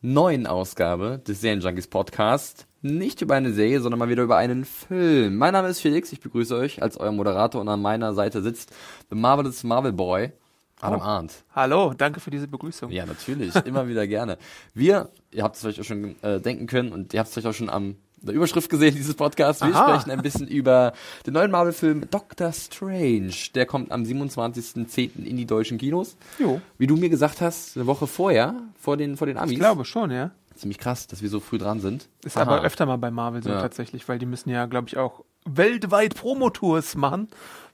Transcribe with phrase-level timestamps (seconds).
[0.00, 2.68] neuen Ausgabe des Serienjunkies Podcast.
[2.82, 5.36] Nicht über eine Serie, sondern mal wieder über einen Film.
[5.36, 8.72] Mein Name ist Felix, ich begrüße euch als euer Moderator und an meiner Seite sitzt
[9.10, 10.32] The Marvelous Marvel Boy,
[10.80, 11.04] Adam Oh.
[11.04, 11.34] Arndt.
[11.54, 12.90] Hallo, danke für diese Begrüßung.
[12.90, 14.38] Ja, natürlich, immer wieder gerne.
[14.72, 17.46] Wir, ihr habt es euch auch schon äh, denken können und ihr habt es euch
[17.46, 19.62] auch schon am der Überschrift gesehen dieses Podcasts.
[19.62, 19.98] Wir Aha.
[19.98, 20.92] sprechen ein bisschen über
[21.26, 23.32] den neuen Marvel-Film Doctor Strange.
[23.54, 25.24] Der kommt am 27.10.
[25.24, 26.16] in die deutschen Kinos.
[26.38, 26.60] Jo.
[26.76, 29.52] Wie du mir gesagt hast, eine Woche vorher, vor den, vor den Amis.
[29.52, 30.32] Ich glaube schon, ja.
[30.60, 32.08] Ziemlich krass, dass wir so früh dran sind.
[32.22, 32.42] Ist Aha.
[32.42, 33.62] aber öfter mal bei Marvel so Ja.
[33.62, 37.28] tatsächlich, weil die müssen ja, glaube ich, auch weltweit Promotours machen.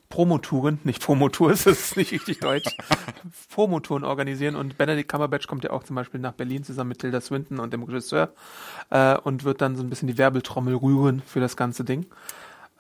[0.09, 2.77] Promotouren, nicht Promotours, das ist nicht richtig deutsch.
[3.51, 7.21] Promotouren organisieren und Benedict Cumberbatch kommt ja auch zum Beispiel nach Berlin zusammen mit Tilda
[7.21, 8.33] Swinton und dem Regisseur
[8.91, 12.07] äh, und wird dann so ein bisschen die Werbeltrommel rühren für das ganze Ding.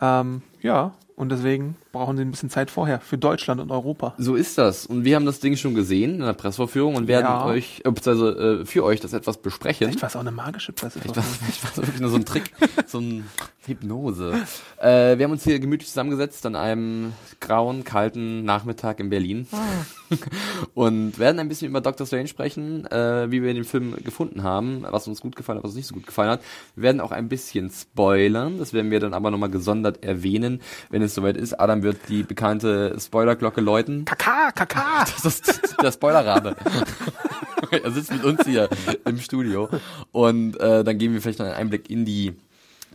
[0.01, 4.15] Ähm, ja, und deswegen brauchen sie ein bisschen Zeit vorher für Deutschland und Europa.
[4.19, 4.87] So ist das.
[4.87, 7.45] Und wir haben das Ding schon gesehen in der Pressvorführung und werden Ja.
[7.47, 9.87] euch, beziehungsweise äh, für euch das etwas besprechen.
[9.89, 11.01] Vielleicht war es auch eine magische Presse.
[11.03, 12.53] Ich war, war wirklich nur so ein Trick,
[12.87, 13.25] so ein
[13.67, 14.35] Hypnose.
[14.81, 19.47] Äh, wir haben uns hier gemütlich zusammengesetzt an einem grauen, kalten Nachmittag in Berlin
[20.75, 24.85] und werden ein bisschen über Doctor Strange sprechen, äh, wie wir den Film gefunden haben,
[24.91, 26.41] was uns gut gefallen hat, was uns nicht so gut gefallen hat.
[26.75, 30.61] Wir werden auch ein bisschen spoilern, das werden wir dann aber nochmal gesondert erwähnen,
[30.91, 31.55] wenn es soweit ist.
[31.55, 34.05] Adam wird die bekannte Spoilerglocke läuten.
[34.05, 35.05] Kaka, Kaka!
[35.23, 36.57] Das ist der Spoilerrabe.
[37.71, 38.69] er sitzt mit uns hier
[39.05, 39.69] im Studio.
[40.13, 42.35] Und äh, dann geben wir vielleicht noch einen Einblick in die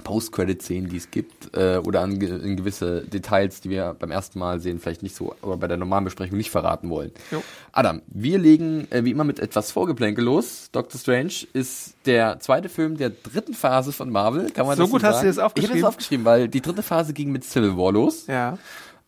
[0.03, 4.59] Post-Credit-Szenen, die es gibt, äh, oder an in gewisse Details, die wir beim ersten Mal
[4.59, 7.11] sehen, vielleicht nicht so, aber bei der normalen Besprechung nicht verraten wollen.
[7.31, 7.43] Jo.
[7.71, 10.69] Adam, wir legen äh, wie immer mit etwas Vorgeplänkel los.
[10.71, 14.49] Doctor Strange ist der zweite Film der dritten Phase von Marvel.
[14.51, 15.35] Kann man So das gut hast du sagen?
[15.35, 15.81] das Ich habe aufgeschrieben?
[15.81, 18.25] das aufgeschrieben, weil die dritte Phase ging mit Civil War los.
[18.27, 18.57] Ja.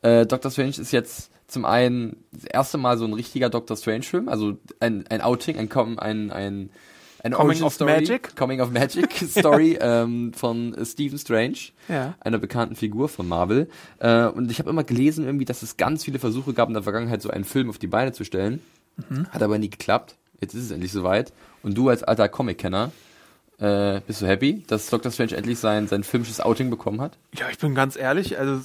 [0.04, 4.28] Äh, Doctor Strange ist jetzt zum einen das erste Mal so ein richtiger Doctor Strange-Film,
[4.30, 6.70] also ein, ein Outing, ein, ein, ein,
[7.24, 8.36] ein Coming Origin of Story, Magic?
[8.36, 11.58] Coming of Magic Story ähm, von äh, Stephen Strange,
[11.88, 12.16] Ja.
[12.20, 13.70] einer bekannten Figur von Marvel.
[14.00, 16.84] Äh, und ich habe immer gelesen, irgendwie, dass es ganz viele Versuche gab in der
[16.84, 18.62] Vergangenheit, so einen Film auf die Beine zu stellen.
[19.10, 19.28] Mhm.
[19.30, 20.16] Hat aber nie geklappt.
[20.42, 21.32] Jetzt ist es endlich soweit.
[21.64, 22.92] Und du als alter Comic-Kenner,
[23.60, 27.18] äh, bist du happy, dass Doctor Strange endlich sein, sein filmisches Outing bekommen hat?
[27.36, 28.60] Ja, ich bin ganz ehrlich, also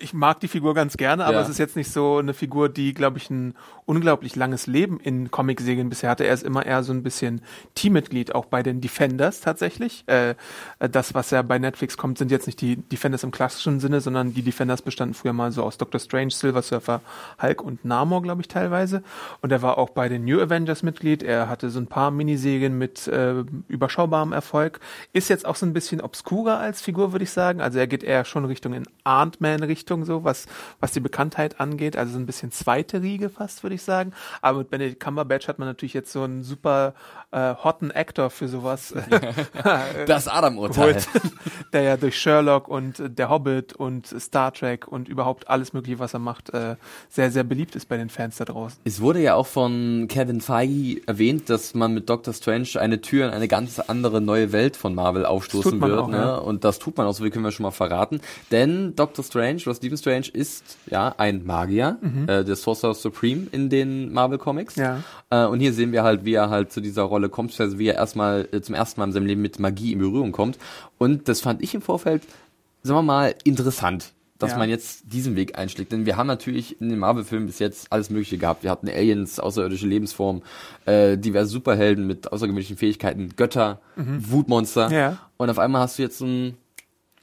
[0.00, 1.42] ich mag die Figur ganz gerne, aber Ja.
[1.42, 3.54] es ist jetzt nicht so eine Figur, die, glaube ich, ein
[3.86, 6.24] unglaublich langes Leben in Comicserien bisher hatte.
[6.24, 7.40] Er ist immer eher so ein bisschen
[7.74, 10.04] Teammitglied, auch bei den Defenders tatsächlich.
[10.06, 10.30] Äh,
[10.78, 14.00] äh, das, was ja bei Netflix kommt, sind jetzt nicht die Defenders im klassischen Sinne,
[14.00, 17.00] sondern die Defenders bestanden früher mal so aus Doctor Strange, Silver Surfer,
[17.42, 19.02] Hulk und Namor, glaube ich, teilweise.
[19.40, 21.22] Und er war auch bei den New Avengers Mitglied.
[21.22, 24.80] Er hatte so ein paar Miniserien mit äh, überschaubarem Erfolg.
[25.12, 27.60] Ist jetzt auch so ein bisschen obskurer als Figur, würde ich sagen.
[27.60, 30.46] Also er geht eher schon Richtung in Ant-Man-Richtung, so was,
[30.80, 31.96] was die Bekanntheit angeht.
[31.96, 34.12] Also so ein bisschen zweite Riege fast, würde ich sagen.
[34.42, 36.94] Aber mit Benedict Cumberbatch hat man natürlich jetzt so einen super
[37.30, 38.94] äh, hotten Actor für sowas.
[40.06, 40.96] Das Adam-Urteil.
[41.72, 45.98] der ja durch Sherlock und äh, der Hobbit und Star Trek und überhaupt alles mögliche,
[45.98, 46.76] was er macht, äh,
[47.08, 48.78] sehr, sehr beliebt ist bei den Fans da draußen.
[48.84, 53.26] Es wurde ja auch von Kevin Feige erwähnt, dass man mit Doctor Strange eine Tür
[53.26, 55.98] in eine ganz andere neue Welt von Marvel aufstoßen wird.
[55.98, 56.16] auch, ne?
[56.16, 56.36] ja.
[56.36, 58.20] Und das tut man auch, so viel können wir schon mal verraten.
[58.50, 63.70] Denn Doctor Strange, oder Stephen Strange, ist ja ein Magier, äh, der Sorcerer Supreme in
[63.70, 64.76] den Marvel Comics.
[64.76, 64.82] Mhm.
[64.82, 65.02] Ja.
[65.30, 67.88] Äh, und hier sehen wir halt, wie er halt zu dieser Rolle kommt, also wie
[67.88, 70.58] er erstmal äh, zum ersten Mal in seinem Leben mit Magie in Berührung kommt.
[70.98, 72.22] Und das fand ich im Vorfeld,
[72.82, 74.58] sagen wir mal, interessant dass Ja.
[74.58, 75.90] man jetzt diesen Weg einschlägt.
[75.92, 78.62] Denn wir haben natürlich in den Marvel-Filmen bis jetzt alles Mögliche gehabt.
[78.62, 80.42] Wir hatten Aliens, außerirdische Lebensformen,
[80.86, 84.88] äh, diverse Superhelden mit außergewöhnlichen Fähigkeiten, Götter, Wutmonster.
[84.88, 84.94] Mhm.
[84.94, 85.18] Ja.
[85.36, 86.56] Und auf einmal hast du jetzt so einen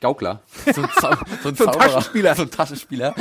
[0.02, 0.42] Gaukler,
[0.74, 2.36] so einen, Zau so einen So ein Zauberer, Taschenspieler.
[2.36, 3.16] so einen Taschenspieler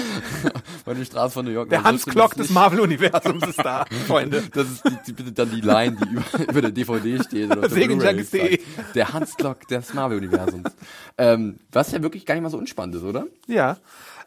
[0.85, 1.71] von den Straßen von New York.
[1.71, 4.43] Der Hans das des Marvel-Universums ist da, Freunde.
[4.53, 7.51] das ist die, die, bitte dann die Line, die über, über der DVD steht.
[7.51, 8.61] Oder Segenjunkies.de.
[8.95, 10.71] Der Hans Klock des Marvel-Universums.
[11.19, 13.27] ähm, was ja wirklich gar nicht mal so unspannend ist, oder?
[13.47, 13.79] Ja,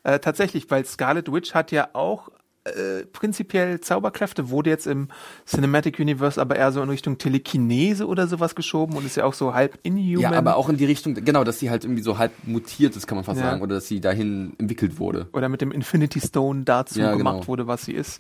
[0.04, 2.30] äh, tatsächlich, weil Scarlet Witch hat ja auch
[2.70, 5.08] äh, prinzipiell Zauberkräfte, wurde jetzt im
[5.46, 9.34] Cinematic Universe aber eher so in Richtung Telekinese oder sowas geschoben und ist ja auch
[9.34, 10.32] so halb inhuman.
[10.34, 13.08] Ja, aber auch in die Richtung, genau, dass sie halt irgendwie so halb mutiert ist,
[13.08, 13.48] kann man fast Ja.
[13.52, 15.28] sagen, oder dass sie dahin entwickelt wurde.
[15.34, 17.48] oder mit dem Infinity Stone dazu Ja, gemacht genau.
[17.48, 18.20] wurde, was sie ist.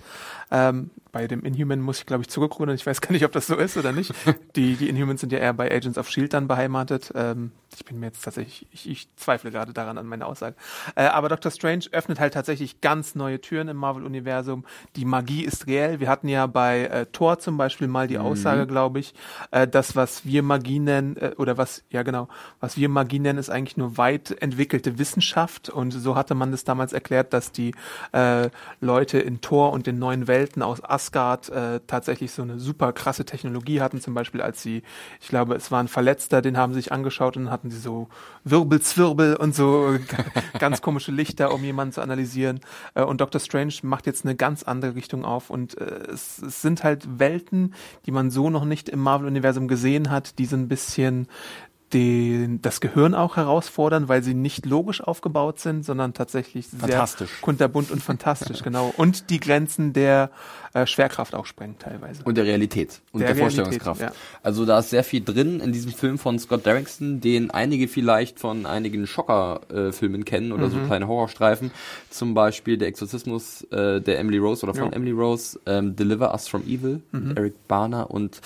[0.52, 2.76] Ähm, bei dem Inhuman muss ich, glaube ich, zurückrudern.
[2.76, 4.14] Ich weiß gar nicht, ob das so ist oder nicht.
[4.56, 6.30] die, die Inhumans sind ja eher bei Agents of S.H.I.E.L.D.
[6.30, 7.12] dann beheimatet.
[7.16, 10.56] Ähm, ich bin mir jetzt tatsächlich, ich, ich zweifle gerade daran an meine Aussage.
[10.96, 14.64] Äh, aber Doctor Strange öffnet halt tatsächlich ganz neue Türen im Marvel-Universum.
[14.96, 16.00] Die Magie ist reell.
[16.00, 19.16] Wir hatten ja bei äh, Thor zum Beispiel mal die Aussage, glaube ich,
[19.50, 22.28] äh, das, was wir Magie nennen, äh, oder was, ja genau,
[22.60, 25.70] was wir Magie nennen, ist eigentlich nur weit entwickelte Wissenschaft.
[25.70, 27.74] Und so hatte man das damals erklärt, dass die
[28.12, 28.50] äh,
[28.82, 33.24] Leute in Thor und den neuen Welten aus Asgard äh, tatsächlich so eine super krasse
[33.26, 34.02] Technologie hatten.
[34.02, 34.84] Zum Beispiel, als sie,
[35.22, 37.80] ich glaube, es war ein Verletzter, den haben sie sich angeschaut und dann hatten sie
[37.80, 38.10] so
[38.44, 39.98] Wirbelzwirbel und so
[40.60, 42.60] ganz komische Lichter, um jemanden zu analysieren.
[42.94, 45.50] Äh, und Doctor Strange macht jetzt eine ganz andere Richtung auf.
[45.50, 47.74] Und äh, es, es sind halt Welten,
[48.06, 51.28] die man so noch nicht im Marvel-Universum gesehen hat, die so ein bisschen
[51.94, 57.08] den, das Gehirn auch herausfordern, weil sie nicht logisch aufgebaut sind, sondern tatsächlich sehr
[57.42, 58.94] kunterbunt und fantastisch, genau.
[58.98, 60.30] Und die Grenzen der
[60.74, 62.24] äh, Schwerkraft auch sprengen teilweise.
[62.24, 64.02] Und der Realität und Der der, Realität, Vorstellungskraft.
[64.02, 64.12] ja.
[64.44, 68.40] Also da ist sehr viel drin in diesem Film von Scott Derrickson, den einige vielleicht
[68.40, 70.72] von einigen Schocker-Filmen kennen oder Mhm.
[70.72, 71.72] so kleine Horrorstreifen.
[72.10, 74.88] Zum Beispiel der Exorzismus äh, der Emily Rose oder von Ja.
[74.90, 74.94] Mhm.
[74.94, 78.42] Emily Rose, ähm, Deliver Us from Evil, mit Eric Barner und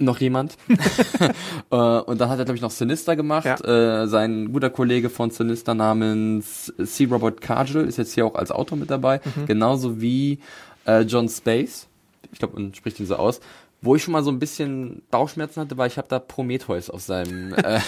[0.00, 0.56] noch jemand.
[1.70, 3.64] äh, und dann hat er, glaube ich, noch Sinister gemacht.
[3.64, 7.06] Äh, sein guter Kollege von Sinister namens C.
[7.10, 9.20] Robert Cargill ist jetzt hier auch als Autor mit dabei.
[9.36, 9.46] Mhm.
[9.46, 10.38] Genauso wie
[10.86, 11.88] äh, John Space.
[12.32, 13.40] Ich glaube, man spricht ihn so aus.
[13.82, 17.06] Wo ich schon mal so ein bisschen Bauchschmerzen hatte, weil ich habe da Prometheus aus
[17.06, 17.80] seinem, äh,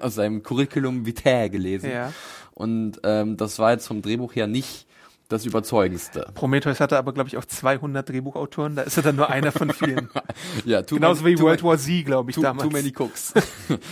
[0.00, 1.90] aus seinem Curriculum vitae gelesen.
[1.90, 2.12] Ja.
[2.54, 4.86] Und ähm, das war jetzt vom Drehbuch her nicht
[5.34, 6.26] das Überzeugendste.
[6.34, 8.76] Prometheus hatte aber, glaube ich, auch 200 Drehbuchautoren.
[8.76, 10.08] Da ist er dann nur einer von vielen.
[10.64, 12.64] Ja, Genauso many- wie World War Z, glaube ich, Too, damals.
[12.68, 13.32] too many cooks.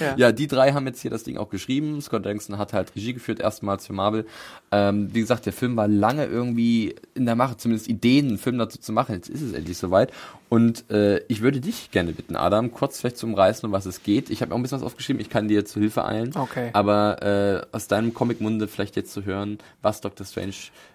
[0.00, 0.14] Ja.
[0.16, 0.32] ja.
[0.32, 2.00] die drei haben jetzt hier das Ding auch geschrieben.
[2.00, 4.26] Scott Derrickson hat halt Regie geführt, erstmals für Marvel.
[4.70, 8.58] Ähm, wie gesagt, der Film war lange irgendwie in der Mache, zumindest Ideen, einen Film
[8.58, 9.14] dazu zu machen.
[9.14, 10.12] Jetzt ist es endlich soweit.
[10.48, 14.02] Und äh, ich würde dich gerne bitten, Adam, kurz vielleicht zum Reißen, um was es
[14.02, 14.28] geht.
[14.28, 16.32] Ich habe auch ein bisschen was aufgeschrieben, ich kann dir zu Hilfe eilen.
[16.36, 16.70] Okay.
[16.74, 20.52] Aber äh, aus deinem Comicmunde vielleicht jetzt zu hören, was Doctor Strange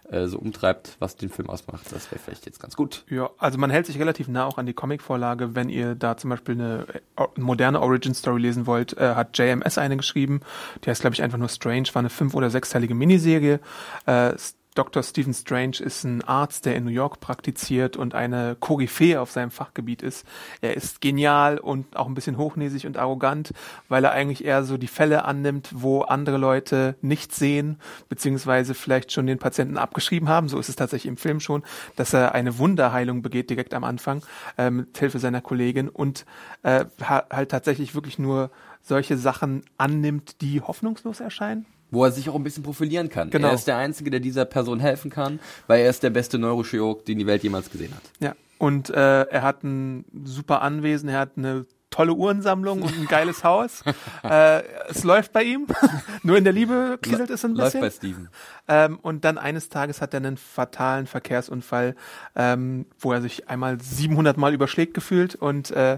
[0.10, 3.04] äh, so umtreibt, was den Film ausmacht, das wäre vielleicht jetzt ganz gut.
[3.10, 5.56] Ja, also man hält sich relativ nah auch an die Comicvorlage.
[5.56, 6.86] Wenn ihr da zum Beispiel eine
[7.18, 10.42] äh, moderne Origin-Story lesen wollt, äh, hat JMS eine geschrieben.
[10.84, 13.60] Die heißt, glaube ich, einfach nur Strange, war eine fünf- oder sechsteilige Miniserie.
[14.06, 14.34] Äh,
[14.78, 15.02] Dr.
[15.02, 19.50] Stephen Strange ist ein Arzt, der in New York praktiziert und eine Koryphäe auf seinem
[19.50, 20.24] Fachgebiet ist.
[20.62, 23.54] Er ist genial und auch ein bisschen hochnäsig und arrogant,
[23.90, 29.12] weil er eigentlich eher so die Fälle annimmt, wo andere Leute nicht sehen, beziehungsweise vielleicht
[29.12, 30.48] schon den Patienten abgeschrieben haben.
[30.48, 31.64] So ist es tatsächlich im Film schon,
[31.96, 34.22] dass er eine Wunderheilung begeht direkt am Anfang
[34.60, 36.26] äh, mit Hilfe seiner Kollegin und
[36.62, 38.52] äh, ha halt tatsächlich wirklich nur
[38.84, 41.66] solche Sachen annimmt, die hoffnungslos erscheinen.
[41.92, 43.30] Wo er sich auch ein bisschen profilieren kann.
[43.30, 43.50] Genau.
[43.50, 47.06] Er ist der Einzige, der dieser Person helfen kann, weil er ist der beste Neurochirurg,
[47.06, 48.04] den die Welt jemals gesehen hat.
[48.20, 48.36] Ja.
[48.58, 53.44] Und äh, er hat ein super Anwesen, er hat eine tolle Uhrensammlung und ein geiles
[53.44, 53.84] Haus.
[54.24, 55.68] Äh, es läuft bei ihm.
[56.24, 57.82] Nur in der Liebe kriselt es ein Läuft bisschen.
[57.82, 58.30] bei Steven.
[58.68, 61.96] Ähm, und dann eines Tages hat er einen fatalen Verkehrsunfall,
[62.36, 65.98] ähm, wo er sich einmal 700 Mal überschlägt gefühlt und äh,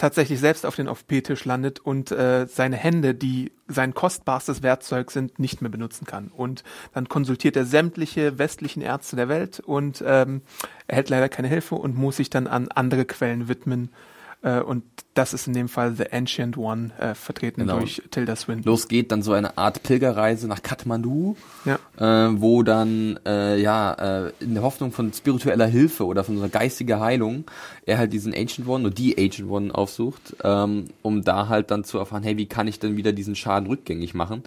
[0.00, 5.38] tatsächlich selbst auf den OP-Tisch landet und äh, seine Hände, die sein kostbarstes Werkzeug sind,
[5.38, 6.28] nicht mehr benutzen kann.
[6.28, 6.64] Und
[6.94, 10.40] dann konsultiert er sämtliche westlichen Ärzte der Welt und ähm,
[10.86, 13.90] erhält leider keine Hilfe und muss sich dann an andere Quellen widmen.
[14.42, 17.78] Äh, und das ist in dem Fall The Ancient One, äh, vertreten Genau.
[17.78, 18.64] durch Tilda Swinton.
[18.64, 21.78] Los geht dann so eine Art Pilgerreise nach Kathmandu, Ja.
[21.98, 23.92] äh, wo dann äh, ja
[24.28, 27.44] äh, in der Hoffnung von spiritueller Hilfe oder von so einer geistigen Heilung
[27.84, 31.82] er halt diesen Ancient One oder die Ancient One aufsucht, ähm, um da halt dann
[31.84, 34.42] zu erfahren, hey, wie kann ich denn wieder diesen Schaden rückgängig machen?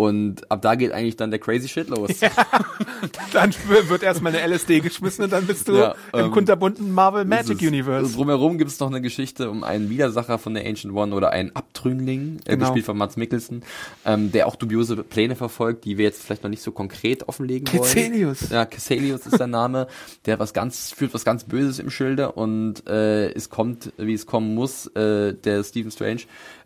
[0.00, 2.08] Und ab da geht eigentlich dann der crazy Shit los.
[3.34, 3.54] Dann
[3.88, 7.60] wird erstmal eine LSD geschmissen und dann bist du Ja, im ähm, kunterbunten Marvel Magic
[7.60, 8.14] Universe.
[8.14, 11.54] Drumherum gibt es noch eine Geschichte um einen Widersacher von der Ancient One oder einen
[11.54, 12.64] Abtrüngling, äh, Genau.
[12.64, 13.62] gespielt von Mats Mikkelsen,
[14.06, 17.68] ähm, der auch dubiose Pläne verfolgt, die wir jetzt vielleicht noch nicht so konkret offenlegen
[17.70, 17.82] wollen.
[17.82, 18.48] Kecelius.
[18.48, 19.86] Ja, Kesselius ist der Name,
[20.24, 24.24] der was ganz, führt was ganz Böses im Schilde und äh, es kommt, wie es
[24.24, 26.22] kommen muss, äh, der Stephen Strange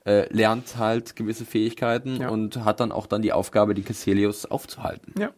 [0.06, 2.28] äh, lernt halt gewisse Fähigkeiten Ja.
[2.28, 5.14] und hat dann auch dann die Aufgabe, die Kesselius aufzuhalten.
[5.18, 5.30] Ja.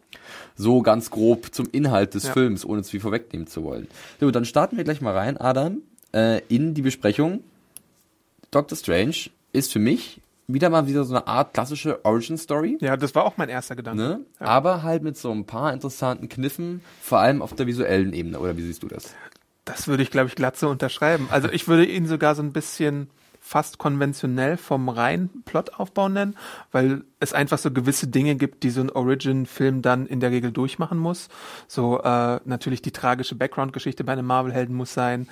[0.55, 2.33] So ganz grob zum Inhalt des Ja.
[2.33, 3.87] Films, ohne es wie vorwegnehmen zu wollen.
[4.19, 5.77] So, dann starten wir gleich mal rein, Adam,
[6.13, 7.43] äh, in die Besprechung.
[8.51, 9.15] Doctor Strange
[9.53, 12.77] ist für mich wieder mal wieder so eine Art klassische Origin-Story.
[12.79, 14.01] Ja, das war auch mein erster Gedanke.
[14.01, 14.19] Ne?
[14.39, 14.45] Ja.
[14.47, 18.39] Aber halt mit so ein paar interessanten Kniffen, vor allem auf der visuellen Ebene.
[18.39, 19.13] Oder wie siehst du das?
[19.65, 21.27] Das würde ich, glaube ich, glatt so unterschreiben.
[21.31, 23.09] Also ich würde ihn sogar so ein bisschen
[23.47, 26.35] fast konventionell vom reinen Plotaufbau nennen,
[26.73, 30.51] weil es einfach so gewisse Dinge gibt, die so ein Origin-Film dann in der Regel
[30.51, 31.29] durchmachen muss.
[31.67, 35.29] So äh, natürlich die tragische Background-Geschichte bei einem Marvel-Helden muss sein.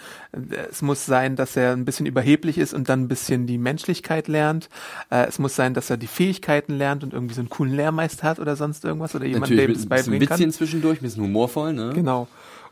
[0.72, 4.30] Es muss sein, dass er ein bisschen überheblich ist und dann ein bisschen die Menschlichkeit
[4.30, 4.70] lernt.
[5.10, 8.30] Äh, es muss sein, dass er die Fähigkeiten lernt und irgendwie so einen coolen Lehrmeister
[8.30, 10.52] hat oder sonst irgendwas oder jemand, der ihm mit das ein bisschen beibringen kann.
[10.52, 11.92] Zwischendurch, ein bisschen humorvoll, ne?
[11.94, 12.30] Genau.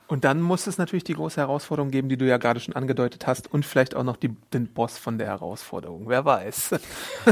[0.07, 3.25] Und dann muss es natürlich die große Herausforderung geben, die du ja gerade schon angedeutet
[3.25, 6.09] hast, und vielleicht auch noch die, den Boss von der Herausforderung.
[6.09, 6.75] Wer weiß.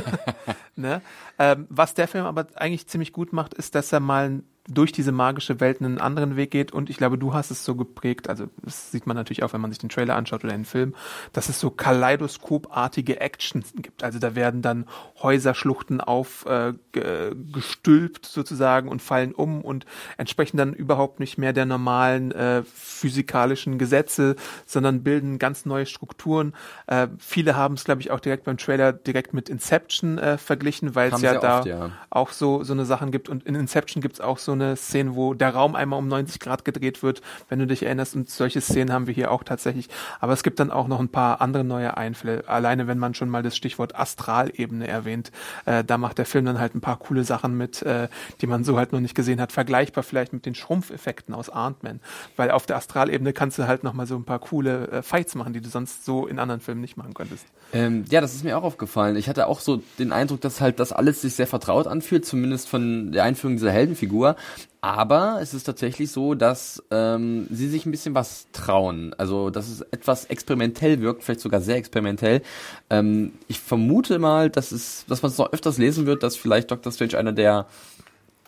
[0.75, 1.01] ne?
[1.37, 5.11] ähm, was der Film aber eigentlich ziemlich gut macht, ist, dass er mal durch diese
[5.11, 8.45] magische Welt einen anderen Weg geht und ich glaube, du hast es so geprägt, also
[8.61, 10.93] das sieht man natürlich auch, wenn man sich den Trailer anschaut oder den Film,
[11.33, 14.03] dass es so kaleidoskopartige Actions gibt.
[14.03, 14.85] Also da werden dann
[15.21, 19.85] Häuserschluchten aufgestülpt äh, sozusagen und fallen um und
[20.17, 24.35] entsprechen dann überhaupt nicht mehr der normalen äh, physikalischen Gesetze,
[24.67, 26.53] sondern bilden ganz neue Strukturen.
[26.85, 30.93] Äh, viele haben es, glaube ich, auch direkt beim Trailer direkt mit Inception äh, verglichen,
[30.93, 31.91] weil es Haben ja sehr da oft, ja.
[32.11, 33.27] auch so, so eine Sachen gibt.
[33.27, 36.39] Und in Inception gibt es auch so eine Szene, wo der Raum einmal um 90
[36.39, 38.15] Grad gedreht wird, wenn du dich erinnerst.
[38.15, 39.89] Und solche Szenen haben wir hier auch tatsächlich.
[40.19, 42.47] Aber es gibt dann auch noch ein paar andere neue Einfälle.
[42.47, 45.31] Alleine, wenn man schon mal das Stichwort Astralebene erwähnt,
[45.65, 48.07] äh, da macht der Film dann halt ein paar coole Sachen mit, äh,
[48.41, 49.51] die man so halt noch nicht gesehen hat.
[49.51, 51.99] Vergleichbar vielleicht mit den Schrumpfeffekten aus Ant-Man.
[52.35, 55.53] Weil auf der Astralebene kannst du halt nochmal so ein paar coole äh, Fights machen,
[55.53, 57.45] die du sonst so in anderen Filmen nicht machen könntest.
[57.73, 59.15] Ähm, ja, das ist mir auch aufgefallen.
[59.15, 62.67] Ich hatte auch so den Eindruck, dass halt das alles sich sehr vertraut anfühlt, zumindest
[62.67, 64.35] von der Einführung dieser Heldenfigur.
[64.81, 69.13] Aber es ist tatsächlich so, dass ähm, sie sich ein bisschen was trauen.
[69.17, 72.41] Also, dass es etwas experimentell wirkt, vielleicht sogar sehr experimentell.
[72.89, 76.71] Ähm, ich vermute mal, dass es, dass man es noch öfters lesen wird, dass vielleicht
[76.71, 77.67] Doctor Strange einer der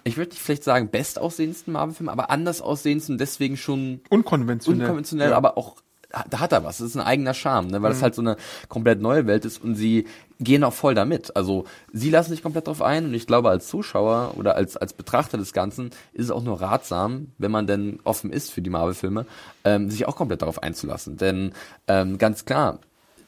[0.05, 4.81] ich würde nicht vielleicht sagen bestaussehendsten Marvel-Filme, aber anders aussehendsten, deswegen schon Unkonventionell.
[4.81, 5.37] unkonventionell, Ja.
[5.37, 5.75] aber auch
[6.29, 6.77] da hat er was.
[6.77, 7.81] Das ist ein eigener Charme, ne?
[7.81, 8.37] weil es halt so eine
[8.69, 10.05] komplett neue Welt ist und sie
[10.39, 11.35] gehen auch voll damit.
[11.35, 14.93] Also sie lassen sich komplett drauf ein und ich glaube als Zuschauer oder als als
[14.93, 18.69] Betrachter des Ganzen ist es auch nur ratsam, wenn man denn offen ist für die
[18.69, 19.25] Marvel-Filme,
[19.63, 21.17] ähm, sich auch komplett darauf einzulassen.
[21.17, 21.53] Denn
[21.87, 22.79] ähm, ganz klar,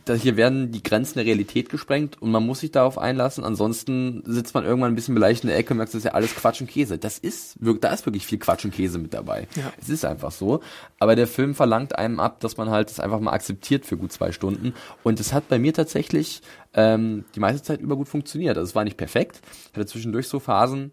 [0.05, 3.43] da hier werden die Grenzen der Realität gesprengt und man muss sich darauf einlassen.
[3.43, 6.11] Ansonsten sitzt man irgendwann ein bisschen beleicht in der Ecke und merkt, das ist ja
[6.11, 6.97] alles Quatsch und Käse.
[6.97, 9.47] Das ist, da ist wirklich viel Quatsch und Käse mit dabei.
[9.55, 9.73] Ja.
[9.81, 10.61] Es ist einfach so.
[10.99, 14.11] Aber der Film verlangt einem ab, dass man halt das einfach mal akzeptiert für gut
[14.11, 14.73] zwei Stunden.
[15.03, 16.41] Und es hat bei mir tatsächlich
[16.75, 18.57] ähm, die meiste Zeit über gut funktioniert.
[18.57, 19.41] Also es war nicht perfekt.
[19.71, 20.91] Ich hatte zwischendurch so Phasen,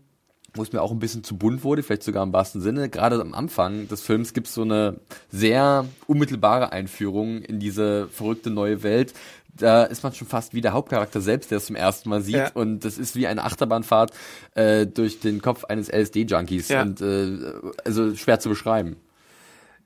[0.54, 2.88] wo es mir auch ein bisschen zu bunt wurde, vielleicht sogar im wahrsten Sinne.
[2.88, 4.96] Gerade am Anfang des Films gibt es so eine
[5.30, 9.14] sehr unmittelbare Einführung in diese verrückte neue Welt.
[9.54, 12.36] Da ist man schon fast wie der Hauptcharakter selbst, der es zum ersten Mal sieht.
[12.36, 12.50] Ja.
[12.54, 14.12] Und das ist wie eine Achterbahnfahrt
[14.54, 16.68] äh, durch den Kopf eines LSD-Junkies.
[16.68, 16.82] Ja.
[16.82, 17.38] Und äh,
[17.84, 18.96] also schwer zu beschreiben.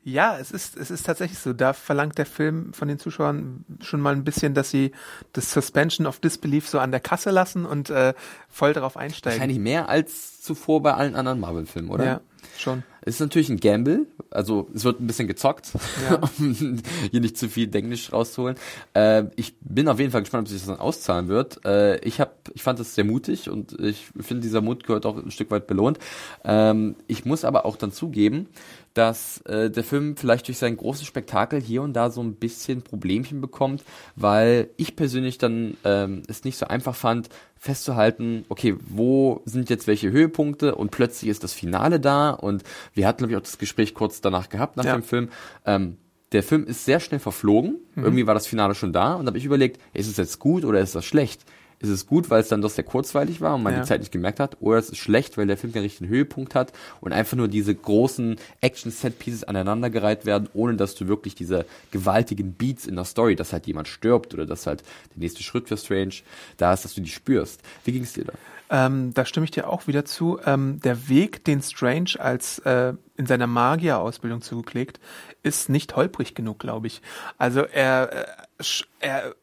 [0.06, 1.52] Ja, es ist, es ist tatsächlich so.
[1.52, 4.92] Da verlangt der Film von den Zuschauern schon mal ein bisschen, dass sie
[5.32, 8.14] das Suspension of Disbelief so an der Kasse lassen und äh,
[8.48, 9.40] voll darauf einsteigen.
[9.40, 12.04] Wahrscheinlich mehr als zuvor bei allen anderen Marvel-Filmen, oder?
[12.04, 12.20] Ja,
[12.56, 12.84] schon.
[13.00, 15.72] Es ist natürlich ein Gamble, also es wird ein bisschen gezockt,
[16.08, 16.20] Ja.
[16.38, 18.56] um hier nicht zu viel Englisch rauszuholen.
[18.94, 21.64] Äh, ich bin auf jeden Fall gespannt, ob sich das dann auszahlen wird.
[21.64, 25.16] Äh, ich hab, ich fand das sehr mutig und ich finde, dieser Mut gehört auch
[25.16, 25.98] ein Stück weit belohnt.
[26.44, 28.48] Ähm, ich muss aber auch dann zugeben,
[28.96, 32.80] dass äh, der Film vielleicht durch sein großes Spektakel hier und da so ein bisschen
[32.80, 33.84] Problemchen bekommt,
[34.16, 39.86] weil ich persönlich dann ähm, es nicht so einfach fand, festzuhalten, okay, wo sind jetzt
[39.86, 42.62] welche Höhepunkte und plötzlich ist das Finale da und
[42.94, 44.94] wir hatten, glaube ich, auch das Gespräch kurz danach gehabt, nach Ja.
[44.94, 45.28] dem Film.
[45.66, 45.98] Ähm,
[46.32, 47.76] der Film ist sehr schnell verflogen.
[47.96, 50.64] Irgendwie war das Finale schon da und da habe ich überlegt, ist es jetzt gut
[50.64, 51.44] oder ist das schlecht?
[51.78, 53.80] Ist es gut, weil es dann doch sehr kurzweilig war und man Ja.
[53.80, 56.54] die Zeit nicht gemerkt hat, oder ist es schlecht, weil der Film keinen richtigen Höhepunkt
[56.54, 62.52] hat und einfach nur diese großen Action-Set-Pieces aneinandergereiht werden, ohne dass du wirklich diese gewaltigen
[62.54, 64.80] Beats in der Story, dass halt jemand stirbt oder dass halt
[65.14, 66.14] der nächste Schritt für Strange
[66.56, 67.60] da ist, dass du die spürst.
[67.84, 68.32] Wie ging es dir da?
[68.68, 70.40] Ähm, da stimme ich dir auch wieder zu.
[70.44, 74.98] Ähm, der Weg, den Strange als äh, in seiner Magier-Ausbildung zugeklickt,
[75.44, 77.00] ist nicht holprig genug, glaube ich.
[77.38, 78.12] Also er,
[78.58, 78.64] äh,
[78.98, 79.34] er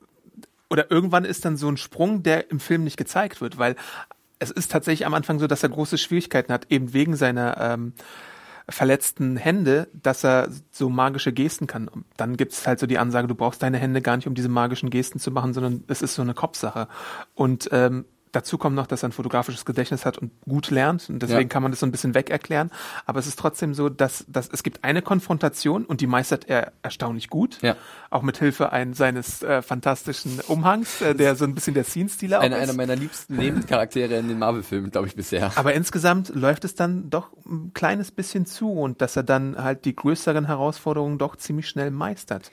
[0.74, 3.76] oder irgendwann ist dann so ein Sprung, der im Film nicht gezeigt wird, weil
[4.40, 7.94] es ist tatsächlich am Anfang so, dass er große Schwierigkeiten hat, eben wegen seiner ähm,
[8.68, 11.88] verletzten Hände, dass er so magische Gesten kann.
[11.88, 14.34] Und dann gibt es halt so die Ansage, du brauchst deine Hände gar nicht, um
[14.34, 16.88] diese magischen Gesten zu machen, sondern es ist so eine Kopfsache.
[17.36, 21.20] Und ähm, dazu kommt noch, dass er ein fotografisches Gedächtnis hat und gut lernt und
[21.20, 21.48] deswegen Ja.
[21.48, 22.70] kann man das so ein bisschen weg erklären.
[23.06, 26.74] Aber es ist trotzdem so, dass, dass es gibt eine Konfrontation und die meistert er
[26.82, 27.60] erstaunlich gut.
[27.62, 27.78] Ja.
[28.10, 32.40] Auch mit Hilfe ein, seines äh, fantastischen Umhangs, äh, der so ein bisschen der Scene-Stealer
[32.42, 32.64] Einer, ist.
[32.64, 35.52] einer meiner liebsten Nebencharaktere in den Marvel-Filmen, glaube ich, bisher.
[35.56, 39.86] Aber insgesamt läuft es dann doch ein kleines bisschen zu und dass er dann halt
[39.86, 42.52] die größeren Herausforderungen doch ziemlich schnell meistert.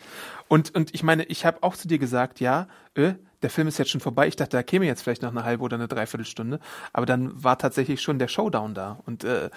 [0.49, 3.79] Und, und ich meine, ich habe auch zu dir gesagt, ja, äh, der Film ist
[3.79, 4.29] jetzt schon vorbei.
[4.29, 6.61] Ich dachte, da käme jetzt vielleicht noch eine halbe oder eine Dreiviertelstunde.
[6.93, 9.01] Aber dann war tatsächlich schon der Showdown da.
[9.07, 9.51] Und äh,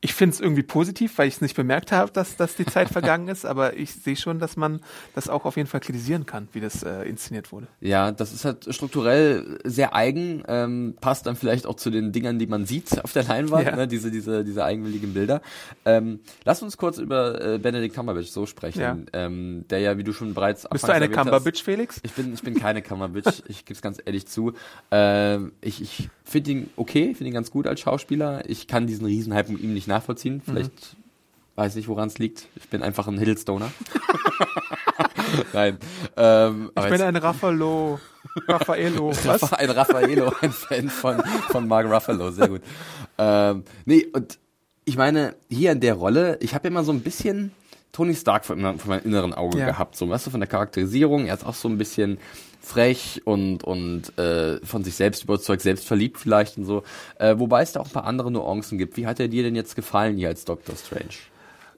[0.00, 2.88] ich finde es irgendwie positiv, weil ich es nicht bemerkt habe, dass, dass die Zeit
[2.92, 3.44] vergangen ist.
[3.44, 4.80] Aber ich sehe schon, dass man
[5.16, 7.66] das auch auf jeden Fall kritisieren kann, wie das äh, inszeniert wurde.
[7.80, 12.38] Ja, das ist halt strukturell sehr eigen, ähm, passt dann vielleicht auch zu den Dingern,
[12.38, 13.74] die man sieht auf der Leinwand, Ja.
[13.74, 15.42] ne, diese, diese, diese eigenwilligen Bilder.
[15.84, 18.96] Ähm, lass uns kurz über äh, Benedict Cumberbatch so sprechen, Ja.
[19.14, 21.98] ähm, der ja, wie du schon bereits Bist du eine Cumberbitch, Felix?
[22.04, 24.52] Ich bin, ich bin keine Cumberbatch, ich gebe es ganz ehrlich zu.
[24.92, 28.48] Ähm, ich ich finde ihn okay, finde ihn ganz gut als Schauspieler.
[28.48, 30.40] Ich kann diesen Riesenhype mit ihm nicht nachvollziehen.
[30.44, 30.96] Vielleicht
[31.56, 32.46] weiß nicht, woran es liegt.
[32.56, 33.70] Ich bin einfach ein Hiddlestoner.
[35.52, 35.78] Nein.
[36.16, 37.98] Ähm, Ich bin jetzt- ein Raffaello.
[38.46, 39.12] Raffaello.
[39.24, 39.52] Was?
[39.52, 42.62] Ein Raffaello, ein Fan von, von Mark Ruffalo, sehr gut.
[43.18, 44.38] Ähm, nee, und
[44.84, 47.52] ich meine, hier in der Rolle, ich habe immer so ein bisschen
[47.92, 49.66] Tony Stark vor, meinem- vor meinem inneren Auge Ja.
[49.66, 52.18] gehabt, so, weißt du, von der Charakterisierung, er ist auch so ein bisschen
[52.60, 56.82] frech und, und äh, von sich selbst überzeugt, selbstverliebt vielleicht und so,
[57.18, 58.96] äh, wobei es da auch ein paar andere Nuancen gibt.
[58.96, 61.14] Wie hat er dir denn jetzt gefallen hier als Doctor Strange?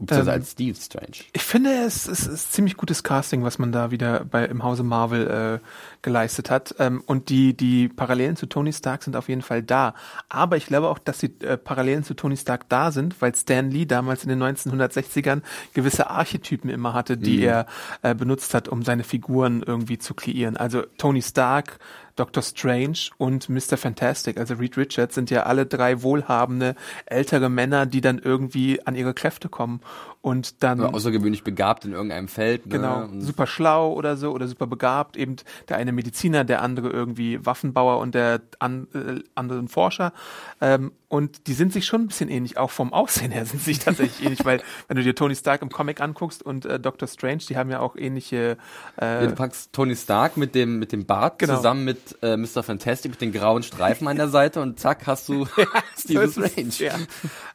[0.01, 1.25] Beziehungsweise Ähm, als Steve Strange.
[1.33, 4.63] Ich finde, es ist, es ist ziemlich gutes Casting, was man da wieder bei im
[4.63, 5.67] Hause Marvel äh,
[6.03, 6.75] geleistet hat.
[6.79, 9.95] Ähm, und die, die Parallelen zu Tony Stark sind auf jeden Fall da.
[10.31, 13.71] Aber ich glaube auch, dass die äh, Parallelen zu Tony Stark da sind, weil Stan
[13.71, 15.43] Lee damals in den 1960ern
[15.75, 17.67] gewisse Archetypen immer hatte, die er
[18.03, 20.57] äh, benutzt hat, um seine Figuren irgendwie zu kreieren.
[20.57, 21.79] Also Tony Stark,
[22.21, 23.79] Doctor Strange und Mr.
[23.79, 26.75] Fantastic, also Reed Richards, sind ja alle drei wohlhabende
[27.07, 29.81] ältere Männer, die dann irgendwie an ihre Kräfte kommen
[30.23, 32.67] und dann Oder außergewöhnlich begabt in irgendeinem Feld.
[32.67, 32.73] Ne?
[32.77, 35.17] Genau, Und- super schlau oder so oder super begabt.
[35.17, 35.37] Eben
[35.69, 40.13] der eine Mediziner, der andere irgendwie Waffenbauer und der an, äh, andere ein Forscher.
[40.61, 43.73] Ähm, und die sind sich schon ein bisschen ähnlich, auch vom Aussehen her sind sie
[43.73, 47.09] sich tatsächlich ähnlich, weil wenn du dir Tony Stark im Comic anguckst und äh, Doctor
[47.09, 48.59] Strange, die haben ja auch ähnliche.
[49.01, 51.57] Ja, Äh, du packst Tony Stark mit dem, mit dem Bart Genau.
[51.57, 52.63] zusammen mit äh, Mr.
[52.63, 55.47] Fantastic mit den grauen Streifen an der Seite und zack, hast du
[55.97, 56.73] So ist Strange.
[56.79, 56.95] Ja.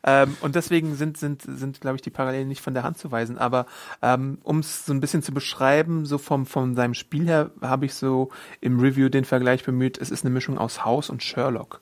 [0.03, 3.11] ähm, und deswegen sind, sind, sind glaube ich, die Parallelen nicht von der Hand zu
[3.11, 3.37] weisen.
[3.37, 3.65] Aber
[4.01, 7.85] ähm, um es so ein bisschen zu beschreiben, so vom, von seinem Spiel her, habe
[7.85, 8.29] ich so
[8.61, 11.81] im Review den Vergleich bemüht, es ist eine Mischung aus House und Sherlock.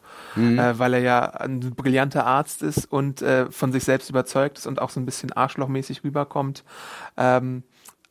[0.58, 4.68] Äh, weil er ja ein brillanter Arzt ist und äh, von sich selbst überzeugt ist
[4.68, 6.64] und auch so ein bisschen arschlochmäßig rüberkommt.
[7.18, 7.64] Ähm,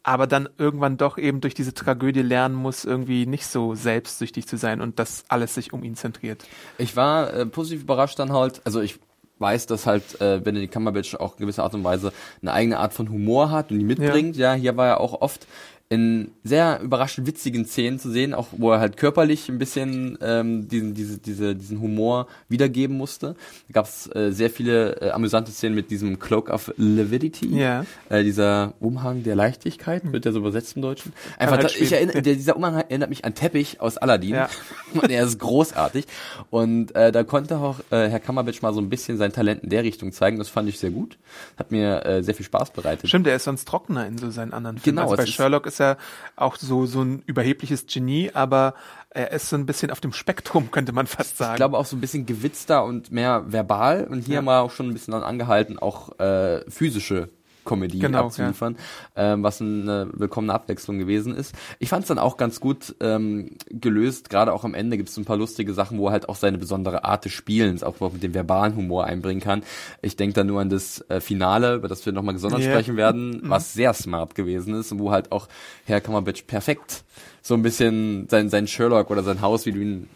[0.02, 4.56] aber dann irgendwann doch eben durch diese Tragödie lernen muss, irgendwie nicht so selbstsüchtig zu
[4.56, 6.44] sein und dass alles sich um ihn zentriert.
[6.78, 8.98] Ich war äh, positiv überrascht dann halt, also ich
[9.42, 12.94] weiß, dass halt äh, Benedict Cumberbatch auch in gewisser Art und Weise eine eigene Art
[12.94, 14.36] von Humor hat und die mitbringt.
[14.36, 15.46] Ja, hier war er auch oft
[15.92, 20.66] in sehr überraschend witzigen Szenen zu sehen, auch wo er halt körperlich ein bisschen ähm,
[20.68, 23.34] diesen, diese, diese, diesen Humor wiedergeben musste.
[23.68, 27.84] Da gab es äh, sehr viele äh, amüsante Szenen mit diesem Cloak of Levidity, Ja.
[28.08, 31.12] äh, dieser Umhang der Leichtigkeit, wird der so übersetzt im Deutschen.
[31.36, 34.34] Einfach, halt ich erinnere, der, dieser Umhang erinnert mich an Teppich aus Aladdin.
[34.34, 34.48] Ja.
[34.94, 36.06] Und er ist großartig.
[36.50, 39.68] Und äh, da konnte auch äh, Herr Kammerbatch mal so ein bisschen sein Talent in
[39.68, 40.38] der Richtung zeigen.
[40.38, 41.18] Das fand ich sehr gut.
[41.58, 43.08] Hat mir äh, sehr viel Spaß bereitet.
[43.08, 44.96] Stimmt, er ist sonst trockener in so seinen anderen Filmen.
[44.96, 45.96] Genau, Also bei es ist- Sherlock ist er
[46.36, 48.74] auch so, so ein überhebliches Genie, aber
[49.10, 51.52] er ist so ein bisschen auf dem Spektrum, könnte man fast sagen.
[51.52, 54.06] Ich glaube auch so ein bisschen gewitzter und mehr verbal.
[54.08, 54.38] Und hier Ja.
[54.38, 57.28] haben wir auch schon ein bisschen dann angehalten, auch äh, physische
[57.64, 58.76] Komödie Genau, abzuliefern,
[59.16, 61.54] ähm, was eine willkommene Abwechslung gewesen ist.
[61.78, 65.16] Ich fand es dann auch ganz gut ähm, gelöst, gerade auch am Ende gibt es
[65.16, 68.22] ein paar lustige Sachen, wo er halt auch seine besondere Art des Spielens, auch mit
[68.22, 69.62] dem verbalen Humor einbringen kann.
[70.00, 72.70] Ich denke da nur an das äh, Finale, über das wir nochmal gesondert Ja.
[72.70, 75.48] sprechen werden, was sehr smart gewesen ist und wo halt auch
[75.84, 77.04] Herr Kammerbatch perfekt
[77.42, 80.08] so ein bisschen sein, sein Sherlock oder sein Haus, wie du ihn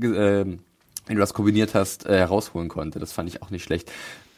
[0.00, 0.60] ähm,
[1.06, 2.98] wenn du das kombiniert hast, äh, herausholen konnte.
[2.98, 3.90] Das fand ich auch nicht schlecht.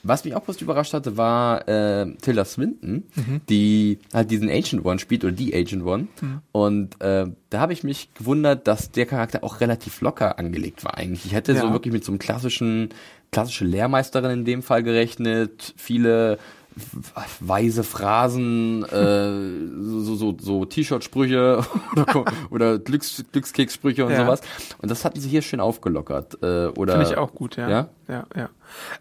[0.03, 3.05] Was mich auch positiv überrascht hatte, war äh, Tilda Swinton,
[3.51, 6.09] die halt diesen Agent One spielt oder die Agent One.
[6.53, 10.97] Und äh, da habe ich mich gewundert, dass der Charakter auch relativ locker angelegt war
[10.97, 11.27] eigentlich.
[11.27, 11.73] Ich hätte so Ja.
[11.73, 12.89] wirklich mit so einem klassischen,
[13.31, 16.39] klassische Lehrmeisterin in dem Fall gerechnet, viele
[17.41, 21.63] weise Phrasen, äh, so, so, so T-Shirt-Sprüche
[21.97, 24.23] oder, oder Glücks, Glückskekssprüche und Ja.
[24.25, 24.41] sowas.
[24.79, 26.39] Und das hatten sie hier schön aufgelockert.
[26.43, 27.69] Äh, oder Finde ich auch gut, ja.
[27.69, 27.89] Ja?
[28.09, 28.49] Ja, ja.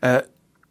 [0.01, 0.23] Äh,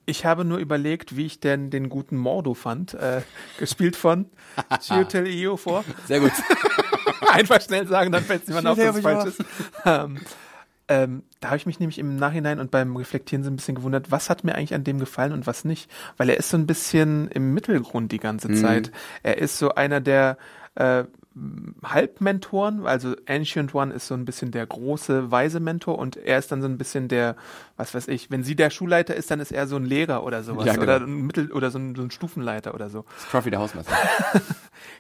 [0.08, 3.22] ich habe nur überlegt, wie ich denn den guten Mordo fand, äh,
[3.58, 4.26] gespielt von
[4.80, 5.84] Chiwetel Ejiofor.
[6.06, 6.32] Sehr gut.
[7.32, 9.44] Einfach schnell sagen, dann fällt es niemand auf, dass es falsch ist.
[9.84, 10.18] Ähm,
[10.90, 14.10] Ähm, da habe ich mich nämlich im Nachhinein und beim Reflektieren so ein bisschen gewundert,
[14.10, 15.90] was hat mir eigentlich an dem gefallen und was nicht.
[16.16, 18.90] Weil er ist so ein bisschen im Mittelgrund die ganze Zeit.
[19.22, 20.38] Er ist so einer der
[20.76, 21.04] äh,
[21.84, 26.50] Halbmentoren, also Ancient One ist so ein bisschen der große, weise Mentor und er ist
[26.50, 27.36] dann so ein bisschen der,
[27.78, 30.42] was weiß ich, wenn sie der Schulleiter ist, dann ist er so ein Lehrer oder
[30.42, 30.82] sowas Ja, genau.
[30.84, 33.06] oder ein Mittel oder so ein, so ein Stufenleiter oder so.
[33.18, 33.92] Scruffy der Hausmeister.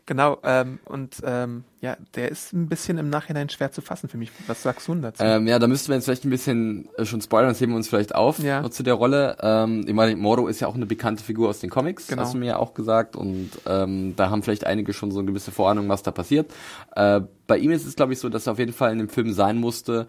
[0.06, 4.16] Genau, ähm, und ähm, ja, der ist ein bisschen im Nachhinein schwer zu fassen für
[4.16, 4.30] mich.
[4.46, 5.22] Was sagst du denn dazu?
[5.22, 7.76] Ähm, ja, da müssten wir jetzt vielleicht ein bisschen äh, schon spoilern, das heben wir
[7.76, 8.62] uns vielleicht auf Ja.
[8.62, 9.36] noch zu der Rolle.
[9.40, 12.22] Ähm, ich meine, Mordo ist ja auch eine bekannte Figur aus den Comics, Genau.
[12.22, 13.16] hast du mir ja auch gesagt.
[13.16, 16.50] Und ähm, da haben vielleicht einige schon so eine gewisse Vorahnung, was da passiert.
[16.96, 19.08] Äh, bei ihm ist es, glaube ich, so, dass er auf jeden Fall in dem
[19.10, 20.08] Film sein musste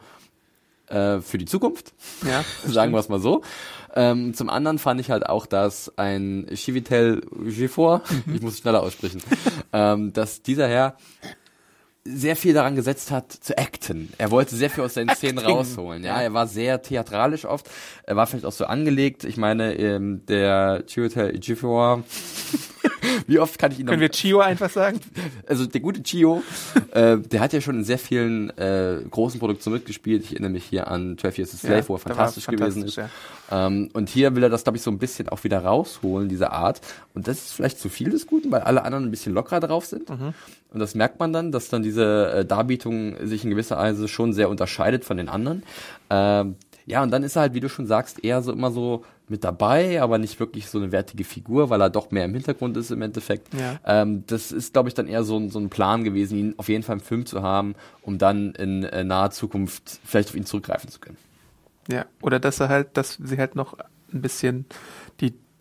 [0.89, 1.93] äh, für die Zukunft.
[2.27, 3.41] ja, sagen wir es mal so.
[3.95, 8.35] Ähm, zum anderen fand ich halt auch, dass ein Chivitel Gifor, Mhm.
[8.35, 9.21] ich muss es schneller aussprechen,
[9.73, 10.95] ähm, dass dieser Herr
[12.05, 14.11] sehr viel daran gesetzt hat zu acten.
[14.17, 15.53] Er wollte sehr viel aus seinen Szenen Acting.
[15.55, 16.03] rausholen.
[16.03, 17.69] Ja, er war sehr theatralisch oft.
[18.03, 19.25] Er war vielleicht auch so angelegt.
[19.25, 22.03] Ich meine, ähm, der Chiwetel Ejiofor,
[23.27, 24.99] wie oft kann ich ihn noch Können wir Chio einfach sagen?
[25.47, 26.43] also der gute Chio,
[26.91, 30.23] äh, der hat ja schon in sehr vielen äh, großen Produktionen mitgespielt.
[30.23, 32.95] Ich erinnere mich hier an 12 Years a Slave, Ja, wo er fantastisch gewesen ist.
[32.95, 33.19] fantastisch,
[33.51, 36.51] Ähm, und hier will er das, glaube ich, so ein bisschen auch wieder rausholen, diese
[36.51, 36.81] Art.
[37.13, 39.85] Und das ist vielleicht zu viel des Guten, weil alle anderen ein bisschen lockerer drauf
[39.85, 40.09] sind.
[40.09, 40.33] Mhm.
[40.71, 44.33] Und das merkt man dann, dass dann diese äh, Darbietung sich in gewisser Weise schon
[44.33, 45.63] sehr unterscheidet von den anderen.
[46.11, 49.03] Ähm, ja, und dann ist er halt, wie du schon sagst, eher so immer so
[49.29, 52.75] mit dabei, aber nicht wirklich so eine wertige Figur, weil er doch mehr im Hintergrund
[52.77, 53.53] ist im Endeffekt.
[53.53, 53.79] Ja.
[53.85, 56.69] Ähm, das ist, glaube ich, dann eher so, ein- so ein Plan gewesen, ihn auf
[56.69, 60.45] jeden Fall im Film zu haben, um dann in äh, naher Zukunft vielleicht auf ihn
[60.45, 61.17] zurückgreifen zu können.
[61.89, 63.75] Ja, oder dass er halt, dass sie halt noch
[64.13, 64.65] ein bisschen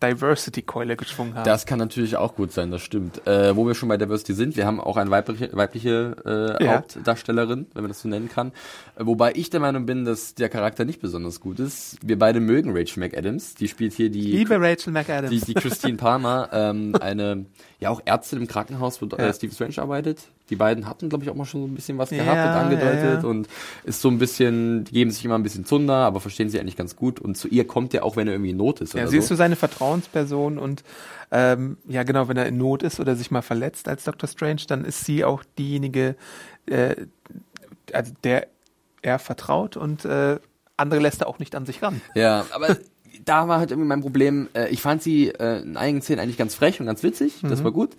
[0.01, 1.43] Diversity-Keule geschwungen haben.
[1.45, 3.25] Das kann natürlich auch gut sein, das stimmt.
[3.27, 6.15] Äh, wo wir schon bei Diversity sind, wir haben auch eine weibliche, weibliche
[6.59, 6.75] äh, Ja.
[6.77, 8.49] Hauptdarstellerin, wenn man das so nennen kann.
[8.97, 11.97] Äh, wobei ich der Meinung bin, dass der Charakter nicht besonders gut ist.
[12.03, 13.55] Wir beide mögen Rachel McAdams.
[13.55, 15.29] Die spielt hier die Liebe Rachel McAdams.
[15.31, 17.45] die, die Christine Palmer, ähm, eine
[17.79, 19.33] ja auch Ärztin im Krankenhaus, wo äh, Ja.
[19.33, 20.19] Steve Strange arbeitet.
[20.49, 22.63] Die beiden hatten, glaube ich, auch mal schon so ein bisschen was Ja, gehabt und
[22.63, 23.27] angedeutet ja, ja.
[23.27, 23.47] und
[23.83, 26.75] ist so ein bisschen, die geben sich immer ein bisschen Zunder, aber verstehen sie eigentlich
[26.75, 27.19] ganz gut.
[27.19, 28.93] Und zu ihr kommt er auch, wenn er irgendwie in Not ist.
[28.93, 29.35] ja, sie ist so.
[29.35, 30.83] so seine Vertrauensperson und
[31.31, 34.27] ähm, ja genau, wenn er in Not ist oder sich mal verletzt als Dr.
[34.27, 36.15] Strange, dann ist sie auch diejenige,
[36.65, 36.95] äh,
[37.93, 38.47] also der
[39.01, 40.39] er vertraut und äh,
[40.77, 42.01] andere lässt er auch nicht an sich ran.
[42.15, 42.77] Ja, aber
[43.25, 44.49] da war halt irgendwie mein Problem.
[44.53, 47.35] Äh, ich fand sie äh, in einigen Szenen eigentlich ganz frech und ganz witzig.
[47.41, 47.91] Das war gut.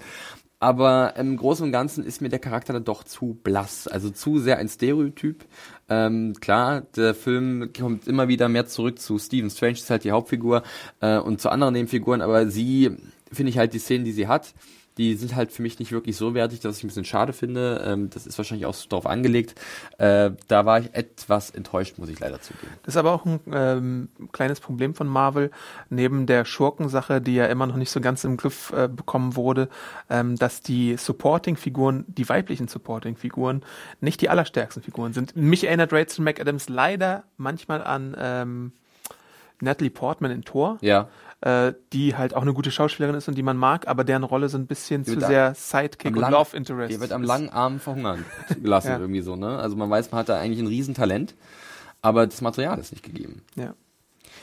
[0.63, 4.39] Aber im Großen und Ganzen ist mir der Charakter dann doch zu blass, also zu
[4.39, 5.47] sehr ein Stereotyp.
[5.89, 10.11] Ähm, klar, der Film kommt immer wieder mehr zurück zu Stephen Strange, ist halt die
[10.11, 10.63] Hauptfigur
[11.01, 12.95] äh, und zu anderen Nebenfiguren, aber sie,
[13.33, 14.53] finde ich halt die Szenen, die sie hat,
[15.01, 17.83] die sind halt für mich nicht wirklich so wertig, dass ich ein bisschen schade finde.
[17.87, 19.55] Ähm, das ist wahrscheinlich auch so darauf angelegt.
[19.97, 22.71] Äh, da war ich etwas enttäuscht, muss ich leider zugeben.
[22.83, 25.53] Das ist aber auch ein ähm, kleines Problem von Marvel,
[25.89, 29.71] neben der Schurkensache, die ja immer noch nicht so ganz im Griff äh, bekommen wurde,
[30.11, 33.63] ähm, dass die Supporting-Figuren, die weiblichen Supporting-Figuren,
[34.03, 35.35] nicht die allerstärksten Figuren sind.
[35.35, 38.73] Mich erinnert Rachel McAdams leider manchmal an ähm,
[39.61, 41.09] Natalie Portman in Thor, Ja.
[41.41, 44.49] äh, die halt auch eine gute Schauspielerin ist und die man mag, aber deren Rolle
[44.49, 46.93] so ein bisschen zu sehr Sidekick und lang- Love Interest.
[46.93, 48.25] Der wird am langen Arm verhungern
[48.63, 48.99] gelassen, Ja.
[48.99, 49.59] irgendwie so, ne?
[49.59, 51.35] Also man weiß, man hat da eigentlich ein Riesentalent,
[52.03, 53.43] aber das Material ist nicht gegeben.
[53.57, 53.75] Ja.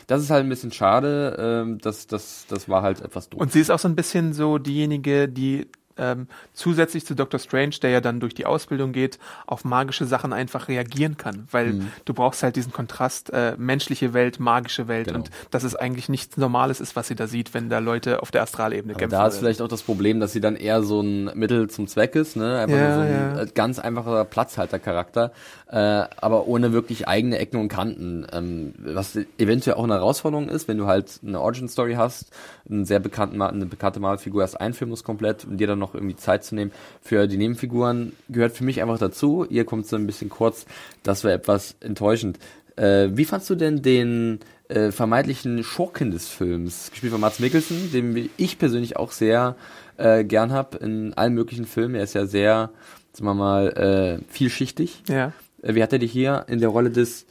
[0.07, 3.41] Das ist halt ein bisschen schade, ähm, das, das, das war halt etwas doof.
[3.41, 7.39] Und sie ist auch so ein bisschen so diejenige, die ähm, zusätzlich zu Dr.
[7.39, 11.47] Strange, der ja dann durch die Ausbildung geht, auf magische Sachen einfach reagieren kann.
[11.51, 11.91] Weil Mhm.
[12.05, 15.19] du brauchst halt diesen Kontrast, äh, menschliche Welt, magische Welt Genau.
[15.19, 18.31] und dass es eigentlich nichts Normales ist, was sie da sieht, wenn da Leute auf
[18.31, 19.11] der Astralebene kämpfen.
[19.17, 21.87] da ist oder- vielleicht auch das Problem, dass sie dann eher so ein Mittel zum
[21.87, 22.59] Zweck ist, ne?
[22.59, 23.41] Einfach Ja, nur so ein ja.
[23.43, 25.31] äh, ganz einfacher Platzhaltercharakter,
[25.69, 25.77] äh,
[26.21, 28.25] aber ohne wirklich eigene Ecken und Kanten.
[28.31, 32.31] Ähm, was eventuell auch eine Herausforderung ist, wenn du halt eine Origin-Story hast,
[32.69, 36.15] einen sehr bekannten, eine bekannte Malfigur erst einführen musst komplett und dir dann noch irgendwie
[36.15, 36.71] Zeit zu nehmen
[37.01, 39.45] für die Nebenfiguren, gehört für mich einfach dazu.
[39.49, 40.65] Ihr kommt so ein bisschen kurz,
[41.03, 42.39] das war etwas enttäuschend.
[42.75, 47.91] Äh, wie fandst du denn den äh, vermeintlichen Schurken des Films, gespielt von Mats Mikkelsen,
[47.91, 49.55] den ich persönlich auch sehr
[49.97, 51.95] äh, gern hab in allen möglichen Filmen.
[51.95, 52.71] Er ist ja sehr,
[53.13, 55.03] sagen wir mal, äh, vielschichtig.
[55.07, 55.33] Ja.
[55.61, 57.25] Äh, wie hat er dich hier in der Rolle des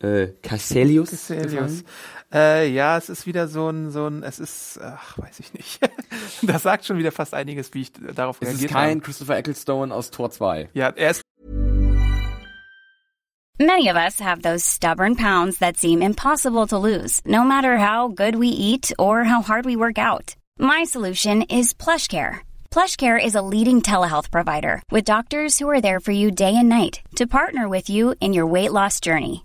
[0.00, 1.10] äh, Casselius?
[1.10, 1.84] Celius.
[2.32, 5.80] Äh, ja, es ist wieder so ein, so ein, es ist, ach, weiß ich nicht.
[6.42, 9.00] das sagt schon wieder fast einiges, wie ich darauf Es ist reagiert kein habe.
[9.00, 10.70] Christopher Ecclestone aus Tor 2.
[10.74, 11.22] Ja, er ist
[13.58, 18.08] Many of us have those stubborn pounds that seem impossible to lose, no matter how
[18.08, 20.34] good we eat or how hard we work out.
[20.58, 22.38] My solution is PlushCare.
[22.70, 26.70] PlushCare is a leading telehealth provider with doctors who are there for you day and
[26.70, 29.44] night to partner with you in your weight loss journey.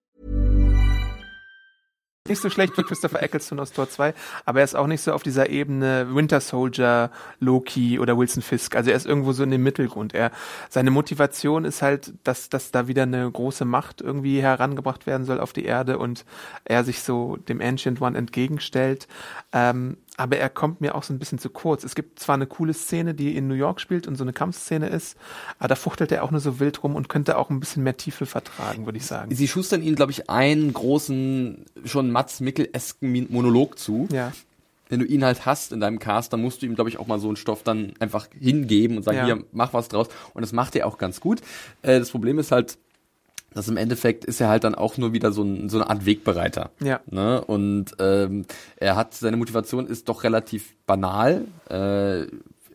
[2.31, 4.13] Nicht so schlecht wie Christopher Eccleston aus Tor 2,
[4.45, 8.77] aber er ist auch nicht so auf dieser Ebene Winter Soldier, Loki oder Wilson Fisk.
[8.77, 10.13] Also er ist irgendwo so in dem Mittelgrund.
[10.13, 10.31] Er,
[10.69, 15.41] seine Motivation ist halt, dass, dass da wieder eine große Macht irgendwie herangebracht werden soll
[15.41, 16.23] auf die Erde und
[16.63, 19.09] er sich so dem Ancient One entgegenstellt.
[19.51, 21.83] Ähm, aber er kommt mir auch so ein bisschen zu kurz.
[21.83, 24.87] Es gibt zwar eine coole Szene, die in New York spielt und so eine Kampfszene
[24.89, 25.17] ist,
[25.57, 27.97] aber da fuchtelt er auch nur so wild rum und könnte auch ein bisschen mehr
[27.97, 29.33] Tiefe vertragen, würde ich sagen.
[29.33, 34.07] Sie schustern ihnen, glaube ich, einen großen, schon Mats Mikkel-esken Monolog zu.
[34.11, 34.31] Ja.
[34.89, 37.07] Wenn du ihn halt hast in deinem Cast, dann musst du ihm, glaube ich, auch
[37.07, 39.25] mal so einen Stoff dann einfach hingeben und sagen, Ja.
[39.25, 40.09] hier, mach was draus.
[40.33, 41.39] Und das macht er auch ganz gut.
[41.81, 42.77] Äh, das Problem ist halt,
[43.53, 46.05] dass im Endeffekt ist er halt dann auch nur wieder so, ein, so eine Art
[46.05, 46.71] Wegbereiter.
[46.79, 47.01] Ja.
[47.09, 47.43] Ne?
[47.43, 48.45] Und ähm,
[48.77, 51.45] er hat, seine Motivation ist doch relativ banal.
[51.69, 52.27] Äh,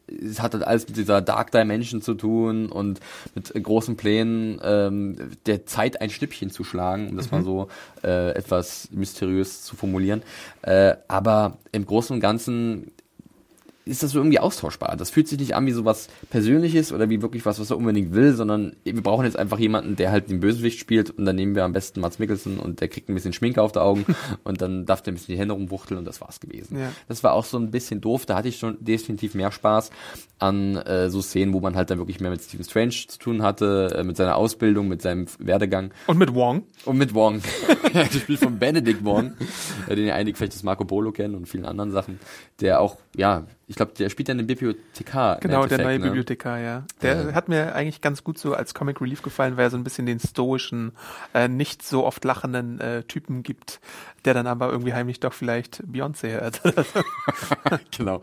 [0.09, 3.01] es hat halt alles mit dieser Dark Dimension zu tun und
[3.35, 7.69] mit großen Plänen ähm, der Zeit ein Schnippchen zu schlagen, um das mal so
[8.05, 10.23] äh, etwas mysteriös zu formulieren.
[10.63, 12.93] Äh, aber im Großen und Ganzen
[13.87, 14.97] ist das so irgendwie austauschbar.
[14.97, 18.13] Das fühlt sich nicht an wie sowas Persönliches oder wie wirklich was, was er unbedingt
[18.13, 21.55] will, sondern wir brauchen jetzt einfach jemanden, der halt den Bösewicht spielt und dann nehmen
[21.55, 24.05] wir am besten Mats Mikkelsen und der kriegt ein bisschen Schminke auf die Augen
[24.45, 26.79] und dann darf der ein bisschen die Hände rumwuchteln und das war's gewesen.
[26.79, 26.91] Ja.
[27.07, 29.91] Das war auch so ein bisschen doof, da hatte ich schon definitiv mehr Spaß
[30.41, 33.43] an äh, so Szenen, wo man halt dann wirklich mehr mit Stephen Strange zu tun
[33.43, 36.65] hatte, äh, mit seiner Ausbildung, mit seinem Werdegang Und mit Wong.
[36.85, 37.41] und mit Wong.
[38.13, 39.35] Gespielt von Benedict Wong,
[39.87, 42.19] äh, den ja einige vielleicht das Marco Polo kennen und vielen anderen Sachen.
[42.61, 45.37] Der auch, ja, ich glaube, der spielt ja einen Bibliothekar.
[45.37, 46.05] im Genau, der neue ne?
[46.05, 46.85] Bibliothekar, ja.
[47.03, 47.33] Der Ja.
[47.35, 50.07] hat mir eigentlich ganz gut so als Comic Relief gefallen, weil er so ein bisschen
[50.07, 50.93] den stoischen,
[51.35, 53.81] äh, nicht so oft lachenden äh, Typen gibt,
[54.25, 56.61] der dann aber irgendwie heimlich doch vielleicht Beyoncé hört.
[57.97, 58.23] genau.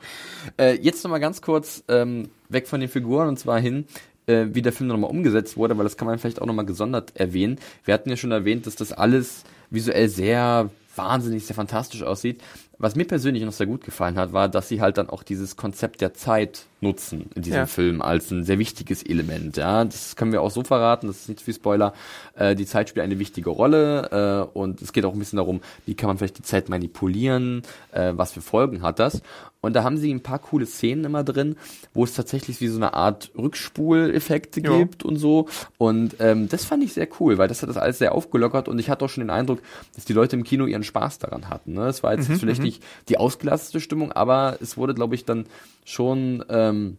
[0.58, 3.86] Äh, jetzt nochmal ganz kurz ähm, weg von den Figuren und zwar hin,
[4.28, 7.16] äh, wie der Film nochmal umgesetzt wurde, weil das kann man vielleicht auch nochmal gesondert
[7.16, 7.60] erwähnen.
[7.84, 12.42] Wir hatten ja schon erwähnt, dass das alles visuell sehr wahnsinnig, sehr fantastisch aussieht.
[12.84, 15.56] Was mir persönlich noch sehr gut gefallen hat, war, dass sie halt dann auch dieses
[15.56, 17.66] Konzept der Zeit nutzen in diesem Ja.
[17.66, 19.56] Film als ein sehr wichtiges Element.
[19.56, 21.08] Ja, das können wir auch so verraten.
[21.08, 21.94] Das ist nicht viel Spoiler.
[22.36, 25.62] Äh, die Zeit spielt eine wichtige Rolle äh, und es geht auch ein bisschen darum,
[25.86, 27.62] wie kann man vielleicht die Zeit manipulieren,
[27.94, 29.22] äh, was für Folgen hat das.
[29.62, 31.56] Und da haben sie ein paar coole Szenen immer drin,
[31.94, 34.78] wo es tatsächlich wie so eine Art Rückspuleffekte Jo.
[34.78, 35.48] gibt und so.
[35.78, 38.78] Und ähm, das fand ich sehr cool, weil das hat das alles sehr aufgelockert und
[38.78, 39.62] ich hatte auch schon den Eindruck,
[39.96, 41.74] dass die Leute im Kino ihren Spaß daran hatten.
[41.76, 41.86] Ne?
[41.88, 42.73] Es war jetzt vielleicht nicht
[43.10, 45.46] die ausgelastete Stimmung, aber es wurde, glaube ich, dann
[45.86, 46.98] schon ähm,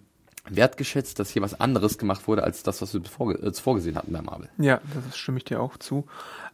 [0.49, 4.13] wertgeschätzt, dass hier was anderes gemacht wurde, als das, was wir vorge äh, vorgesehen hatten
[4.13, 4.49] bei Marvel.
[4.59, 6.07] ja, das stimme ich dir auch zu.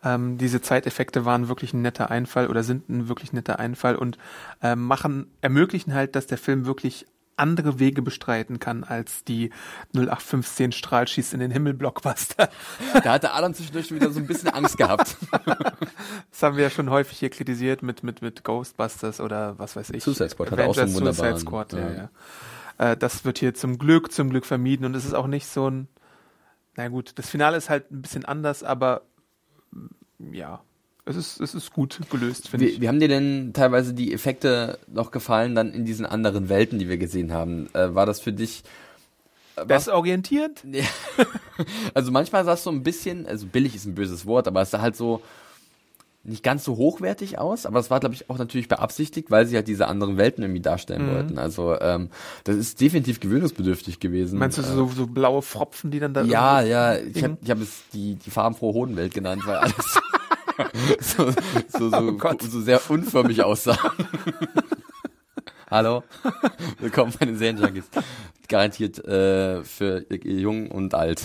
[0.05, 4.17] Ähm, diese Zeiteffekte waren wirklich ein netter Einfall oder sind ein wirklich netter Einfall und
[4.63, 7.07] ähm, machen, ermöglichen halt, dass der Film wirklich
[7.41, 9.51] andere Wege bestreiten kann als die
[9.95, 12.51] 0815 Strahlschieß in den Himmel Blockbuster.
[13.03, 15.17] Da hatte Adam zwischendurch wieder so ein bisschen Angst gehabt.
[16.31, 19.91] Das haben wir ja schon häufig hier kritisiert mit, mit, mit Ghostbusters oder was weiß
[19.91, 20.03] ich.
[20.03, 22.11] Suicide Squad hatte auch so einen Avengers, Suicide wunderbaren, Squad, ja, ja.
[22.79, 22.93] ja.
[22.93, 25.69] Äh, das wird hier zum Glück, zum Glück vermieden und es ist auch nicht so
[25.69, 25.89] ein,
[26.77, 29.03] na gut, das Finale ist halt ein bisschen anders, aber
[30.19, 30.63] ja,
[31.11, 32.81] es ist, es ist gut gelöst, finde ich.
[32.81, 36.89] wie haben dir denn teilweise die Effekte noch gefallen, dann in diesen anderen Welten, die
[36.89, 37.69] wir gesehen haben?
[37.75, 38.63] Äh, war das für dich
[39.69, 40.63] Desorientierend?
[40.73, 40.85] Ja.
[41.93, 44.71] Also manchmal sah es so ein bisschen, also billig ist ein böses Wort, aber es
[44.71, 45.21] sah halt so
[46.23, 49.57] nicht ganz so hochwertig aus, aber es war, glaube ich, auch natürlich beabsichtigt, weil sie
[49.57, 51.11] halt diese anderen Welten irgendwie darstellen Mhm.
[51.13, 51.39] wollten.
[51.39, 52.09] Also ähm,
[52.45, 54.39] das ist definitiv gewöhnungsbedürftig gewesen.
[54.39, 57.61] Meinst du so, so blaue Fropfen, die dann da Ja, ja, ich habe ich hab
[57.61, 59.75] es die, die farbenfrohe Hodenwelt genannt, weil alles
[61.01, 61.31] so,
[61.69, 63.79] so, so, Oh so sehr unförmig aussah.
[65.71, 66.03] Hallo,
[66.81, 67.85] willkommen bei den Serienjunkies.
[68.49, 71.23] Garantiert äh, für jung und alt.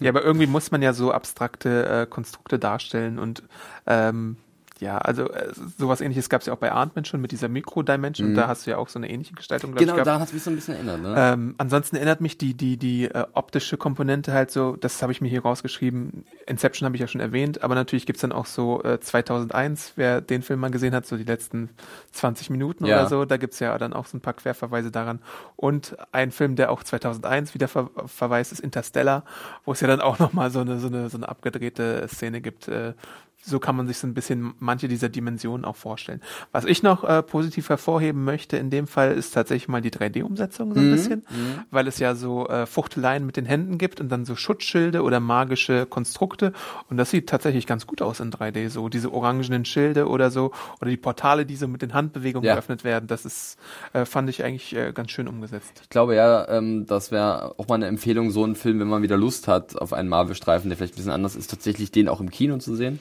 [0.00, 3.42] Ja, aber irgendwie muss man ja so abstrakte äh, Konstrukte darstellen und
[3.86, 4.36] ähm,
[4.80, 8.28] ja, also äh, sowas ähnliches gab es ja auch bei Ant-Man schon mit dieser Mikro-Dimension
[8.28, 9.88] und da hast du ja auch so eine ähnliche Gestaltung, glaube Mhm.
[9.88, 11.00] Genau, ich, daran hat es mich so ein bisschen erinnert.
[11.02, 11.14] Ne?
[11.16, 15.20] Ähm, ansonsten erinnert mich die, die, die äh, optische Komponente halt so, das habe ich
[15.20, 18.82] mir hier rausgeschrieben, Inception habe ich ja schon erwähnt, aber natürlich gibt's dann auch so
[18.84, 21.70] äh, 2001, wer den Film mal gesehen hat, so die letzten
[22.12, 23.00] 20 Minuten Ja.
[23.00, 25.20] oder so, da gibt's ja dann auch so ein paar Querverweise daran.
[25.56, 29.24] Und ein Film, der auch 2001 wieder ver verweist, ist Interstellar,
[29.64, 32.68] wo es ja dann auch nochmal so eine, so, eine, so eine abgedrehte Szene gibt,
[32.68, 32.94] äh,
[33.40, 36.20] so kann man sich so ein bisschen manche dieser Dimensionen auch vorstellen.
[36.52, 40.74] Was ich noch äh, positiv hervorheben möchte in dem Fall ist tatsächlich mal die 3D-Umsetzung
[40.74, 41.24] so ein Mhm, bisschen,
[41.70, 45.20] weil es ja so äh, Fuchteleien mit den Händen gibt und dann so Schutzschilde oder
[45.20, 46.52] magische Konstrukte
[46.90, 50.52] und das sieht tatsächlich ganz gut aus in 3D, so diese orangenen Schilde oder so
[50.80, 52.54] oder die Portale, die so mit den Handbewegungen Ja.
[52.54, 53.56] geöffnet werden, das ist,
[53.92, 55.80] äh, fand ich eigentlich äh, ganz schön umgesetzt.
[55.84, 59.02] Ich glaube ja, ähm, das wäre auch mal eine Empfehlung, so einen Film, wenn man
[59.02, 62.20] wieder Lust hat auf einen Marvel-Streifen, der vielleicht ein bisschen anders ist, tatsächlich den auch
[62.20, 62.98] im Kino zu sehen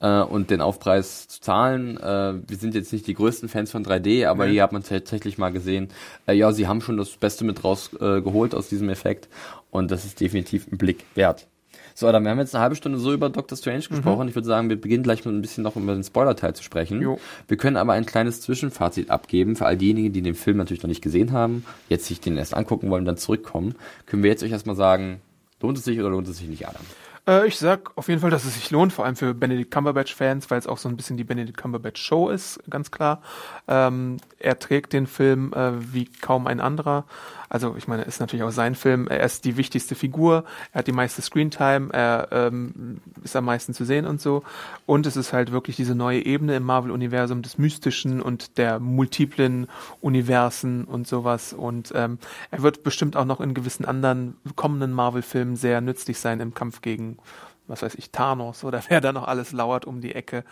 [0.00, 1.96] äh, und den Aufpreis zu zahlen.
[1.96, 4.52] Äh, wir sind jetzt nicht die größten Fans von 3D, aber Nee.
[4.52, 5.88] hier hat man tatsächlich mal gesehen,
[6.26, 9.28] äh, ja, sie haben schon das Beste mit rausgeholt geholt aus diesem Effekt
[9.70, 11.46] und das ist definitiv ein Blick wert.
[11.94, 14.28] So, Adam, wir haben jetzt eine halbe Stunde so über Doctor Strange gesprochen.
[14.28, 17.00] Ich würde sagen, wir beginnen gleich mit ein bisschen noch über den Spoiler-Teil zu sprechen.
[17.00, 17.18] Jo.
[17.48, 20.88] Wir können aber ein kleines Zwischenfazit abgeben für all diejenigen, die den Film natürlich noch
[20.88, 23.76] nicht gesehen haben, jetzt sich den erst angucken wollen, dann zurückkommen.
[24.04, 25.22] Können wir jetzt euch erstmal sagen,
[25.62, 26.82] lohnt es sich oder lohnt es sich nicht, Adam?
[27.26, 30.50] Äh, ich sag auf jeden Fall, dass es sich lohnt, vor allem für Benedict Cumberbatch-Fans,
[30.50, 33.22] weil es auch so ein bisschen die Benedict Cumberbatch-Show ist, ganz klar.
[33.68, 37.04] Ähm, er trägt den Film äh, wie kaum ein anderer.
[37.48, 39.06] Also ich meine, ist natürlich auch sein Film.
[39.08, 43.74] Er ist die wichtigste Figur, er hat die meiste Screentime, er ähm, ist am meisten
[43.74, 44.42] zu sehen und so.
[44.86, 49.68] Und es ist halt wirklich diese neue Ebene im Marvel-Universum des Mystischen und der multiplen
[50.00, 51.52] Universen und sowas.
[51.52, 52.18] Und ähm,
[52.50, 56.80] er wird bestimmt auch noch in gewissen anderen kommenden Marvel-Filmen sehr nützlich sein im Kampf
[56.82, 57.18] gegen
[57.68, 60.44] was weiß ich, Thanos oder wer da noch alles lauert um die Ecke.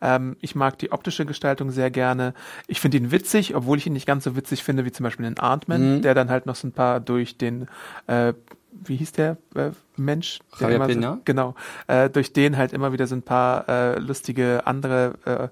[0.00, 2.34] Ähm, ich mag die optische Gestaltung sehr gerne.
[2.66, 5.24] Ich finde ihn witzig, obwohl ich ihn nicht ganz so witzig finde wie zum Beispiel
[5.24, 7.68] den Ant-Man, der dann halt noch so ein paar durch den
[8.06, 8.32] äh,
[8.72, 10.40] wie hieß der äh, Mensch?
[10.58, 11.54] Der Javier so, genau.
[11.86, 15.48] Äh, durch den halt immer wieder so ein paar äh, lustige andere äh,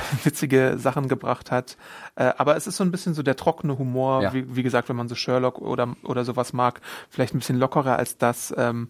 [0.24, 1.76] witzige Sachen gebracht hat.
[2.14, 4.32] Äh, aber es ist so ein bisschen so der trockene Humor, Ja.
[4.32, 7.96] wie, wie gesagt, wenn man so Sherlock oder, oder sowas mag, vielleicht ein bisschen lockerer
[7.96, 8.54] als das.
[8.56, 8.88] Ähm,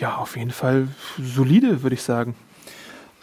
[0.00, 0.88] ja, auf jeden Fall
[1.22, 2.34] solide, würde ich sagen.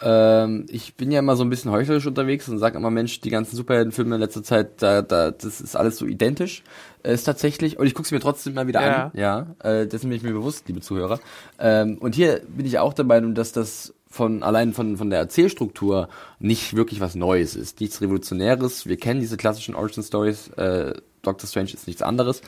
[0.00, 3.30] Ähm, ich bin ja immer so ein bisschen heuchlerisch unterwegs und sage immer, Mensch, die
[3.30, 6.62] ganzen Superheldenfilme in letzter Zeit, da, da, das ist alles so identisch.
[7.02, 9.04] Äh, ist tatsächlich, und ich gucke sie mir trotzdem mal wieder Ja.
[9.06, 9.10] an.
[9.14, 11.18] Ja, äh, dessen bin ich mir bewusst, liebe Zuhörer.
[11.58, 15.18] Ähm, und hier bin ich auch der Meinung, dass das von allein von, von der
[15.18, 17.80] Erzählstruktur nicht wirklich was Neues ist.
[17.80, 18.86] Nichts Revolutionäres.
[18.86, 20.48] Wir kennen diese klassischen Origin Stories.
[20.56, 20.94] Äh,
[21.32, 22.42] Doctor Strange ist nichts anderes,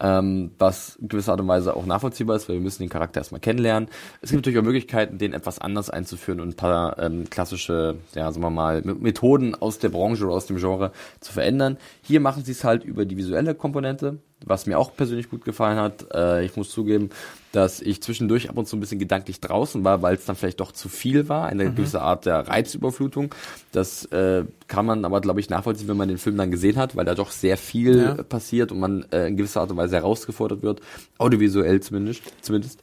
[0.00, 3.20] ähm, was in gewisser Art und Weise auch nachvollziehbar ist, weil wir müssen den Charakter
[3.20, 3.88] erstmal kennenlernen.
[4.20, 8.30] Es gibt natürlich auch Möglichkeiten, den etwas anders einzuführen und ein paar ähm, klassische, ja,
[8.30, 11.78] sagen wir mal, Methoden aus der Branche oder aus dem Genre zu verändern.
[12.02, 15.78] Hier machen sie es halt über die visuelle Komponente, was mir auch persönlich gut gefallen
[15.78, 16.06] hat.
[16.14, 17.10] Äh, ich muss zugeben,
[17.52, 20.60] dass ich zwischendurch ab und zu ein bisschen gedanklich draußen war, weil es dann vielleicht
[20.60, 23.34] doch zu viel war, eine gewisse Art der Reizüberflutung.
[23.72, 26.96] Das äh, kann man aber, glaube ich, nachvollziehen, wenn man den Film dann gesehen hat,
[26.96, 28.22] weil da doch sehr viel Ja.
[28.22, 30.80] passiert und man äh, in gewisser Art und Weise herausgefordert wird,
[31.18, 32.22] audiovisuell zumindest.
[32.40, 32.82] zumindest.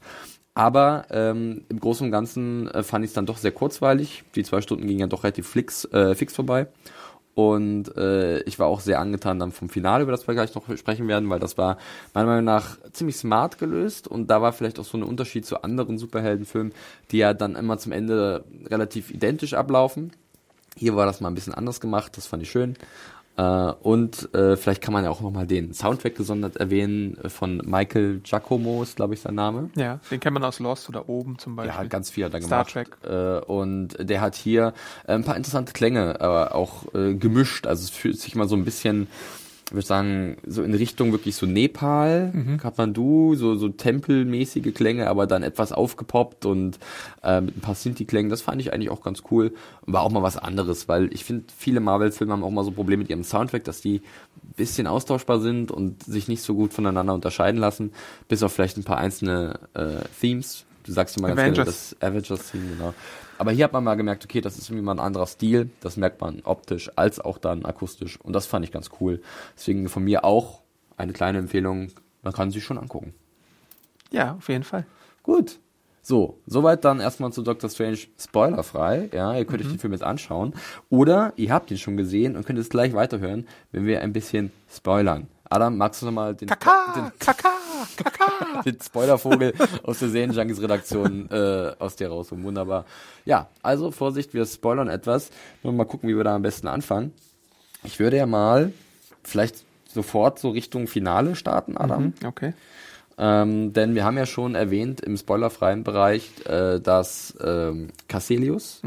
[0.56, 4.24] Aber ähm, im Großen und Ganzen äh, fand ich es dann doch sehr kurzweilig.
[4.36, 6.68] Die zwei Stunden gingen ja doch relativ fix, äh, fix vorbei.
[7.36, 10.76] Und äh, ich war auch sehr angetan dann vom Finale, über das wir gleich noch
[10.78, 11.78] sprechen werden, weil das war
[12.14, 15.64] meiner Meinung nach ziemlich smart gelöst und da war vielleicht auch so ein Unterschied zu
[15.64, 16.74] anderen Superheldenfilmen,
[17.12, 20.12] die ja dann immer zum Ende relativ identisch ablaufen.
[20.76, 22.76] Hier war das mal ein bisschen anders gemacht, das fand ich schön.
[23.40, 27.62] Äh, und äh, vielleicht kann man ja auch nochmal den Soundtrack gesondert erwähnen äh, von
[27.64, 29.70] Michael Giacomo, ist glaube ich sein Name.
[29.76, 31.74] Ja, den kennt man aus Lost oder oben zum Beispiel.
[31.74, 32.74] Ja, ganz viel hat er Star gemacht.
[33.02, 33.10] Trek.
[33.10, 34.74] Äh, und der hat hier
[35.08, 37.66] äh, ein paar interessante Klänge, aber auch äh, gemischt.
[37.66, 39.08] Also es fühlt sich mal so ein bisschen,
[39.70, 42.58] ich würde sagen, so in Richtung wirklich so Nepal, Mhm.
[42.58, 46.80] Kathmandu, so, so tempelmäßige Klänge, aber dann etwas aufgepoppt und
[47.24, 48.32] äh, mit ein paar Sinti-Klängen.
[48.32, 49.54] Das fand ich eigentlich auch ganz cool.
[49.86, 53.02] War auch mal was anderes, weil ich finde, viele Marvel-Filme haben auch mal so Probleme
[53.04, 53.98] mit ihrem Soundtrack, dass die
[54.44, 57.92] ein bisschen austauschbar sind und sich nicht so gut voneinander unterscheiden lassen,
[58.28, 60.66] bis auf vielleicht ein paar einzelne äh, Themes.
[60.84, 61.96] Du sagst immer ganz gerne Avengers.
[62.00, 62.94] das Avengers-Theme, genau.
[63.40, 65.70] Aber hier hat man mal gemerkt, okay, das ist irgendwie mal ein anderer Stil.
[65.80, 68.20] Das merkt man optisch als auch dann akustisch.
[68.20, 69.22] Und das fand ich ganz cool.
[69.56, 70.62] Deswegen von mir auch
[70.98, 71.90] eine kleine Empfehlung.
[72.22, 73.14] Man kann sich schon angucken.
[74.12, 74.86] Ja, auf jeden Fall.
[75.24, 75.60] Gut.
[76.02, 79.10] So, soweit dann erstmal zu Doctor Strange spoilerfrei.
[79.14, 80.54] Ja, ihr könnt euch den Film jetzt anschauen.
[80.90, 84.52] Oder ihr habt ihn schon gesehen und könnt es gleich weiterhören, wenn wir ein bisschen
[84.70, 85.28] spoilern.
[85.52, 87.50] Adam, magst du nochmal den, Kaka, den, Kaka,
[87.98, 88.62] Kaka.
[88.66, 92.44] den Spoilervogel aus der Serienjunkies-Redaktion äh, aus dir rausholen.
[92.44, 92.86] Wunderbar.
[93.26, 95.32] Ja, also Vorsicht, wir spoilern etwas.
[95.64, 97.14] Nur mal gucken, wie wir da am besten anfangen.
[97.84, 98.74] Ich würde ja mal
[99.24, 102.04] vielleicht sofort so Richtung Finale starten, Adam.
[102.04, 102.54] Mhm, okay.
[103.18, 108.82] Ähm, denn wir haben ja schon erwähnt im spoilerfreien Bereich, äh, dass ähm, Casselius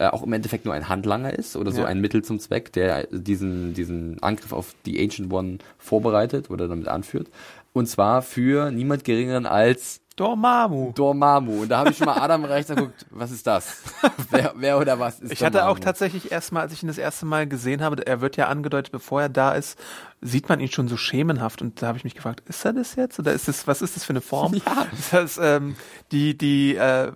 [0.00, 1.86] äh, auch im Endeffekt nur ein Handlanger ist oder so Ja.
[1.86, 6.88] ein Mittel zum Zweck, der diesen, diesen Angriff auf die Ancient One vorbereitet oder damit
[6.88, 7.28] anführt.
[7.72, 10.92] Und zwar für niemand geringeren als Dormammu.
[10.92, 11.62] Dormammu.
[11.62, 13.82] Und da habe ich schon mal Adam rechts geguckt, was ist das?
[14.30, 15.84] wer, wer oder was ist Ich hatte auch Dormammu?
[15.84, 19.22] tatsächlich erstmal, als ich ihn das erste Mal gesehen habe, er wird ja angedeutet, bevor
[19.22, 19.78] er da ist,
[20.22, 22.94] sieht man ihn schon so schemenhaft und da habe ich mich gefragt, ist er das
[22.94, 24.54] jetzt oder ist das, was ist das für eine Form?
[24.70, 24.86] Ja.
[24.92, 25.74] Ist das, ähm,
[26.12, 27.12] die, die, äh, äh,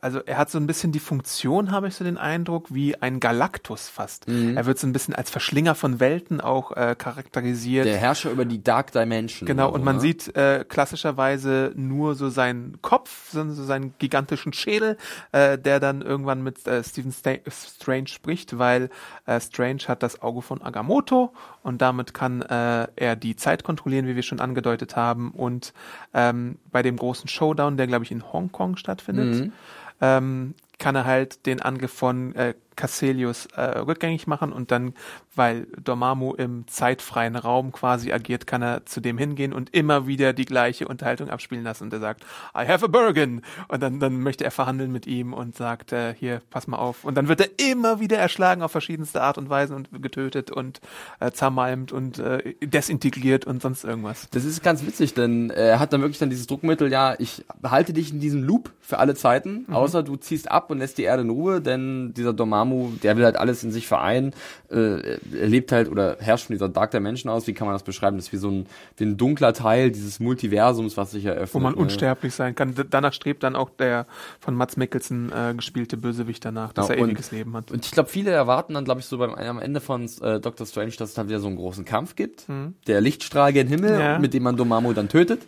[0.00, 3.18] also er hat so ein bisschen die Funktion, habe ich so den Eindruck, wie ein
[3.18, 4.28] Galactus fast.
[4.28, 4.56] Mhm.
[4.56, 7.86] Er wird so ein bisschen als Verschlinger von Welten auch äh, charakterisiert.
[7.86, 9.46] Der Herrscher über die Dark Dimension.
[9.46, 10.02] Genau, so, und man ne?
[10.02, 14.96] sieht äh, klassischerweise nur so seinen Kopf, so, so seinen gigantischen Schädel,
[15.32, 18.90] äh, der dann irgendwann mit äh, Stephen Sta Strange spricht, weil
[19.26, 21.32] äh, Strange hat das Auge von Agamotto
[21.68, 25.30] und damit kann äh, er die Zeit kontrollieren, wie wir schon angedeutet haben.
[25.30, 25.72] Und
[26.14, 29.52] ähm, bei dem großen Showdown, der glaube ich in Hongkong stattfindet, Mhm.
[30.00, 34.94] ähm, kann er halt den Angriff von äh, Casselius äh, rückgängig machen und dann,
[35.34, 40.32] weil Dormammu im zeitfreien Raum quasi agiert, kann er zu dem hingehen und immer wieder
[40.32, 42.22] die gleiche Unterhaltung abspielen lassen und er sagt,
[42.56, 46.14] I have a Bergen und dann, dann möchte er verhandeln mit ihm und sagt, äh,
[46.14, 49.50] hier, pass mal auf und dann wird er immer wieder erschlagen auf verschiedenste Art und
[49.50, 50.80] Weisen und getötet und
[51.18, 54.28] äh, zermalmt und äh, desintegriert und sonst irgendwas.
[54.30, 57.92] Das ist ganz witzig, denn er hat dann wirklich dann dieses Druckmittel, ja, ich behalte
[57.92, 59.74] dich in diesem Loop für alle Zeiten, Mhm.
[59.74, 63.24] außer du ziehst ab und lässt die Erde in Ruhe, denn dieser Dormammu, der will
[63.24, 64.32] halt alles in sich vereinen,
[64.70, 68.16] äh, lebt halt oder herrscht von dieser Dark Dimension aus, wie kann man das beschreiben?
[68.16, 68.66] Das ist wie so ein,
[68.96, 71.54] wie ein dunkler Teil dieses Multiversums, was sich eröffnet.
[71.54, 71.80] Wo man ne?
[71.80, 72.74] unsterblich sein kann.
[72.90, 74.06] Danach strebt dann auch der
[74.40, 77.70] von Mats Mikkelsen äh, gespielte Bösewicht danach, dass Ja, er ewiges Leben hat.
[77.70, 80.66] Und ich glaube, viele erwarten dann, glaube ich, so beim, am Ende von äh, Doctor
[80.66, 82.46] Strange, dass es dann wieder so einen gen Kampf gibt.
[82.86, 84.00] Der Lichtstrahl gen Himmel, Mhm.
[84.00, 84.18] Ja.
[84.18, 85.42] mit dem man Dormammu dann tötet.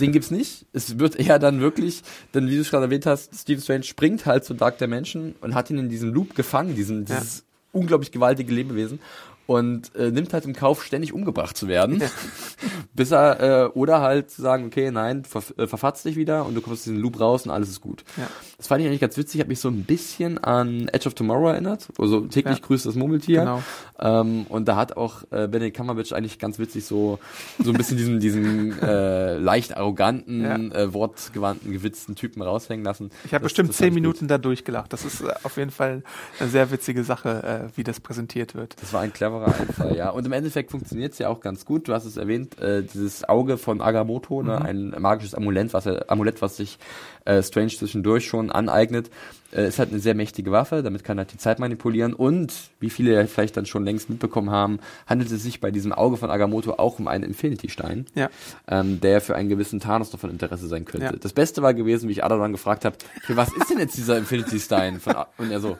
[0.00, 0.66] Den gibt's nicht.
[0.72, 2.02] Es wird eher dann wirklich,
[2.34, 5.54] denn wie du es gerade erwähnt hast, Stephen Strange springt halt zu Dark Dimension und
[5.54, 7.16] hat ihn in diesem Loop gefangen, diesen, Ja.
[7.20, 8.98] dieses unglaublich gewaltige Lebewesen.
[9.46, 12.02] Und äh, nimmt halt im Kauf, ständig umgebracht zu werden.
[12.94, 16.54] bis er, äh, oder halt zu sagen, okay, nein, ver äh, verfatzt dich wieder und
[16.54, 18.04] du kommst aus diesem Loop raus und alles ist gut.
[18.16, 18.26] Ja.
[18.56, 21.48] Das fand ich eigentlich ganz witzig, hat mich so ein bisschen an Edge of Tomorrow
[21.50, 22.66] erinnert, also täglich Ja.
[22.66, 23.40] grüßt das Murmeltier.
[23.40, 23.62] Genau.
[24.00, 27.18] Ähm, und da hat auch äh, Benedict Cumberbatch eigentlich ganz witzig so
[27.62, 30.56] so ein bisschen diesen diesen äh, leicht arroganten, Ja.
[30.56, 33.10] äh, wortgewandten, gewitzten Typen raushängen lassen.
[33.24, 34.02] Ich habe bestimmt zehn ich gut.
[34.02, 34.92] Minuten da durchgelacht.
[34.92, 36.02] Das ist äh, auf jeden Fall
[36.40, 38.74] eine sehr witzige Sache, äh, wie das präsentiert wird.
[38.80, 40.10] Das war ein cleverer Einfall, ja.
[40.10, 41.88] Und im Endeffekt funktioniert es ja auch ganz gut.
[41.88, 46.10] Du hast es erwähnt, äh, dieses Auge von Agamotto, ne, ein magisches Amulett, was er,
[46.10, 46.78] Amulett, was sich
[47.24, 49.10] äh, Strange zwischendurch schon aneignet,
[49.52, 50.82] äh, ist halt eine sehr mächtige Waffe.
[50.82, 52.14] Damit kann er halt die Zeit manipulieren.
[52.14, 55.92] Und wie viele ja vielleicht dann schon längst mitbekommen haben, handelt es sich bei diesem
[55.92, 58.30] Auge von Agamotto auch um einen Infinity-Stein, Ja.
[58.68, 61.06] ähm, der für einen gewissen Thanos noch von Interesse sein könnte.
[61.06, 61.12] Ja.
[61.12, 63.96] Das Beste war gewesen, wie ich Adam dann gefragt habe, für was ist denn jetzt
[63.96, 65.00] dieser Infinity-Stein?
[65.38, 65.76] Und er so,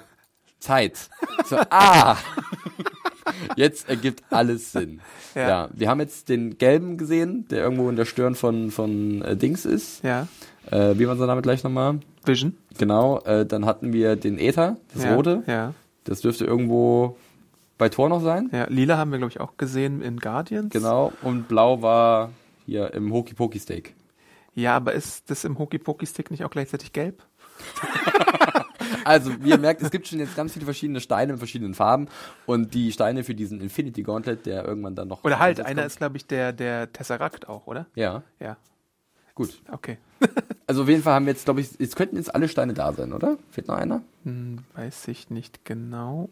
[0.59, 1.09] Zeit.
[1.49, 2.17] So, ah!
[3.57, 5.01] Jetzt ergibt alles Sinn.
[5.35, 5.49] Ja.
[5.49, 5.69] Ja.
[5.73, 9.65] wir haben jetzt den gelben gesehen, der irgendwo in der Stirn von, von äh, Dings
[9.65, 10.03] ist.
[10.03, 10.29] Ja.
[10.71, 12.01] Äh, wie war sein Name gleich nochmal?
[12.25, 12.57] Vision.
[12.79, 15.15] Genau, äh, dann hatten wir den Äther, das ja.
[15.15, 15.43] rote.
[15.47, 15.75] Ja.
[16.05, 17.17] Das dürfte irgendwo
[17.79, 18.49] bei Tor noch sein.
[18.53, 18.67] Ja.
[18.69, 20.73] Lila haben wir, glaube ich, auch gesehen in Guardians.
[20.73, 22.31] Genau, und blau war
[22.65, 23.95] hier im Hokey Pokey Steak.
[24.57, 27.23] Ja, aber ist das im Hokey-Pokey-Stick nicht auch gleichzeitig gelb?
[29.07, 32.09] Also, wie ihr merkt, es gibt schon jetzt ganz viele verschiedene Steine in verschiedenen Farben
[32.45, 35.87] und die Steine für diesen Infinity Gauntlet, der irgendwann dann noch Oder halt, einer kommt.
[35.93, 37.87] ist, glaube ich, der, der Tesseract auch, oder?
[37.95, 38.57] Ja, Ja.
[39.35, 39.61] gut.
[39.71, 39.99] Okay.
[40.69, 42.93] Also auf jeden Fall haben wir jetzt, glaube ich, jetzt könnten jetzt alle Steine da
[42.93, 43.39] sein, oder?
[43.53, 44.03] Fehlt noch einer?
[44.25, 46.29] Hm, weiß ich nicht genau.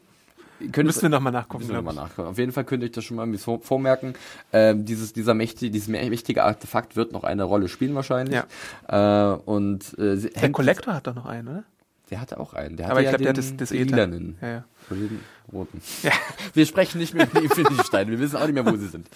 [0.72, 2.08] Könnt Müssen wir nochmal nachgucken, Müssen wir glaube mal ich.
[2.08, 2.28] nachgucken.
[2.30, 4.14] Auf jeden Fall könnt ihr euch das schon mal vor- vormerken.
[4.52, 8.40] Ähm, dieses, dieser mächtige, dieses mächtige Artefakt wird noch eine Rolle spielen wahrscheinlich.
[8.88, 8.96] Äh,
[9.44, 11.64] und äh, Der Collector hat doch noch einen, oder?
[12.10, 12.76] Der hatte auch einen.
[12.76, 14.36] Der Aber hatte ich ja glaube, der hat das, das lilanen.
[14.42, 14.64] Ja, ja.
[14.90, 15.20] Den
[15.52, 15.80] roten.
[16.54, 18.10] Wir sprechen nicht mehr über die Infinity-Steine.
[18.10, 19.08] Wir wissen auch nicht mehr, wo sie sind.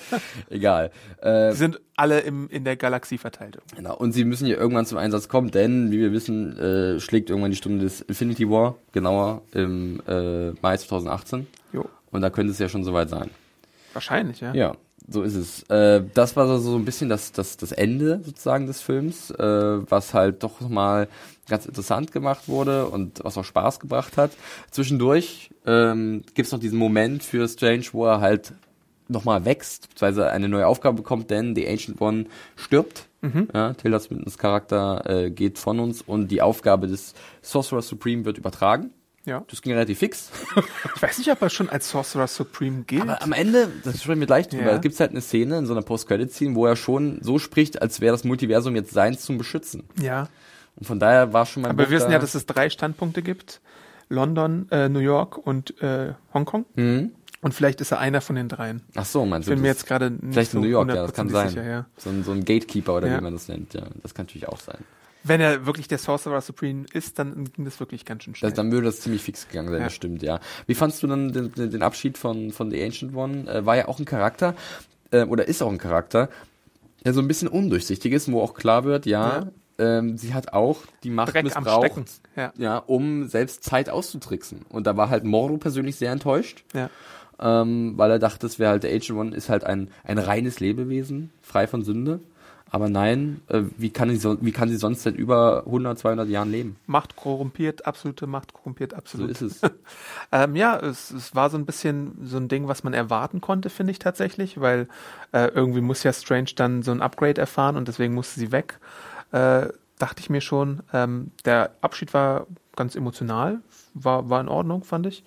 [0.48, 0.90] Egal.
[1.20, 3.58] Äh, Die sind alle im, in der Galaxie verteilt.
[3.76, 7.28] Genau, und sie müssen ja irgendwann zum Einsatz kommen, denn, wie wir wissen, äh, schlägt
[7.28, 11.46] irgendwann die Stunde des Infinity War, genauer im äh, Mai 2018.
[11.72, 11.84] Jo.
[12.10, 13.30] Und da könnte es ja schon soweit sein.
[13.92, 14.54] Wahrscheinlich, ja.
[14.54, 14.76] Ja,
[15.06, 15.62] so ist es.
[15.70, 19.42] Äh, das war so- so ein bisschen das, das, das Ende sozusagen des Films, äh,
[19.90, 21.08] was halt doch nochmal
[21.48, 24.32] ganz interessant gemacht wurde und was auch Spaß gebracht hat.
[24.70, 28.52] Zwischendurch ähm, gibt's noch diesen Moment für Strange, wo er halt
[29.08, 32.26] nochmal wächst, beziehungsweise eine neue Aufgabe bekommt, denn die Ancient One
[32.56, 33.06] stirbt.
[33.52, 38.38] Ja, Tilda Swintons Charakter äh, geht von uns und die Aufgabe des Sorcerer Supreme wird
[38.38, 38.90] übertragen.
[39.24, 39.44] Ja.
[39.48, 40.30] Das ging relativ fix.
[40.96, 43.02] Ich weiß nicht, ob er schon als Sorcerer Supreme gilt.
[43.02, 44.78] Aber am Ende, das sprechen wir gleich drüber, Ja.
[44.78, 48.00] gibt es halt eine Szene in so einer Post-Credit-Scene, wo er schon so spricht, als
[48.00, 49.84] wäre das Multiversum jetzt seins zum Beschützen.
[50.00, 50.28] ja.
[50.76, 53.60] Und von daher war schon mal Aber wir wissen ja, dass es drei Standpunkte gibt.
[54.08, 56.66] London, äh, New York und äh, Hongkong.
[56.76, 57.10] Mhm.
[57.40, 58.82] Und vielleicht ist er einer von den dreien.
[58.94, 59.62] Ach so, meinst Ich bin du?
[59.62, 61.48] mir jetzt gerade nicht Vielleicht so in New York, ja, das kann sein.
[61.48, 61.86] sicher, ja.
[61.96, 63.18] So, ein, so ein Gatekeeper oder Ja.
[63.18, 63.82] wie man das nennt, ja.
[64.02, 64.78] Das kann natürlich auch sein.
[65.28, 68.50] Wenn er wirklich der Sorcerer Supreme ist, dann ging das wirklich ganz schön schnell.
[68.52, 69.84] Dann würde das ziemlich fix gegangen sein, Ja.
[69.84, 70.40] das stimmt, ja.
[70.66, 73.48] Wie fandst du dann den, den, Abschied von, von The Ancient One?
[73.50, 74.54] Äh, war ja auch ein Charakter,
[75.10, 76.28] äh, oder ist auch ein Charakter,
[77.04, 79.48] der so ein bisschen undurchsichtig ist, wo auch klar wird, ja,
[79.80, 81.92] Ähm, sie hat auch die Macht Dreck missbraucht.
[82.34, 82.52] Ja.
[82.58, 84.66] ja, um selbst Zeit auszutricksen.
[84.68, 86.90] Und da war halt Mordo persönlich sehr enttäuscht, Ja.
[87.38, 90.58] ähm, weil er dachte, es wäre halt der Ancient One ist halt ein, ein reines
[90.58, 92.18] Lebewesen, frei von Sünde.
[92.70, 96.28] Aber nein, äh, wie, kann sie so, wie kann sie sonst seit über 100, 200
[96.28, 96.76] Jahren leben?
[96.86, 99.30] Macht korrumpiert, absolute Macht korrumpiert, So absolut.
[99.30, 99.60] ist es.
[100.30, 103.70] Ähm, ja, es, es war so ein bisschen so ein Ding, was man erwarten konnte,
[103.70, 104.88] finde ich tatsächlich, weil
[105.32, 108.78] äh, irgendwie muss ja Strange dann so ein Upgrade erfahren und deswegen musste sie weg.
[109.32, 110.82] Äh, dachte ich mir schon.
[110.92, 112.46] Ähm, der Abschied war
[112.76, 113.60] ganz emotional,
[113.94, 115.24] war, war in Ordnung, fand ich.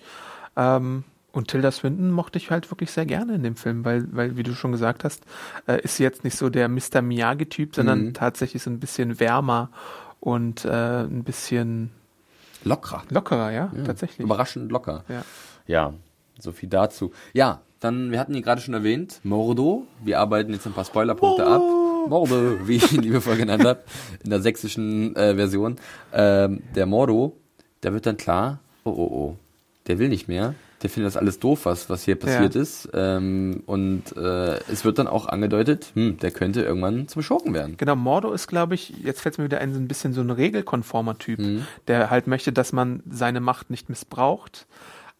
[0.56, 4.36] Ähm, und Tilda Swinton mochte ich halt wirklich sehr gerne in dem Film, weil, weil
[4.36, 5.22] wie du schon gesagt hast,
[5.66, 7.00] äh, ist sie jetzt nicht so der Mr.
[7.02, 8.14] Miyagi-Typ, sondern Mhm.
[8.14, 9.70] tatsächlich so ein bisschen wärmer
[10.20, 11.90] und äh, ein bisschen
[12.64, 13.02] Lockerer.
[13.10, 14.20] lockerer, ja, Ja, tatsächlich.
[14.24, 15.04] Überraschend locker.
[15.08, 15.24] Ja.
[15.66, 15.94] Ja,
[16.38, 17.12] so viel dazu.
[17.32, 19.86] Ja, dann, wir hatten ihn gerade schon erwähnt, Mordo.
[20.04, 21.60] Wir arbeiten jetzt ein paar Spoilerpunkte ab.
[22.08, 23.82] Mordo, wie ich ihn liebevoll genannt habe,
[24.22, 25.76] in der sächsischen äh, Version.
[26.12, 27.36] Ähm, der Mordo,
[27.82, 29.36] der wird dann klar, oh, oh, oh,
[29.88, 30.54] der will nicht mehr.
[30.82, 32.60] Der findet das alles doof, was, was hier passiert Ja.
[32.60, 32.88] ist.
[32.92, 37.76] Ähm, und äh, es wird dann auch angedeutet, hm, der könnte irgendwann zum Schurken werden.
[37.76, 40.20] Genau, Mordo ist, glaube ich, jetzt fällt es mir wieder ein, so ein bisschen so
[40.20, 41.66] ein regelkonformer Typ, Mhm.
[41.86, 44.66] der halt möchte, dass man seine Macht nicht missbraucht,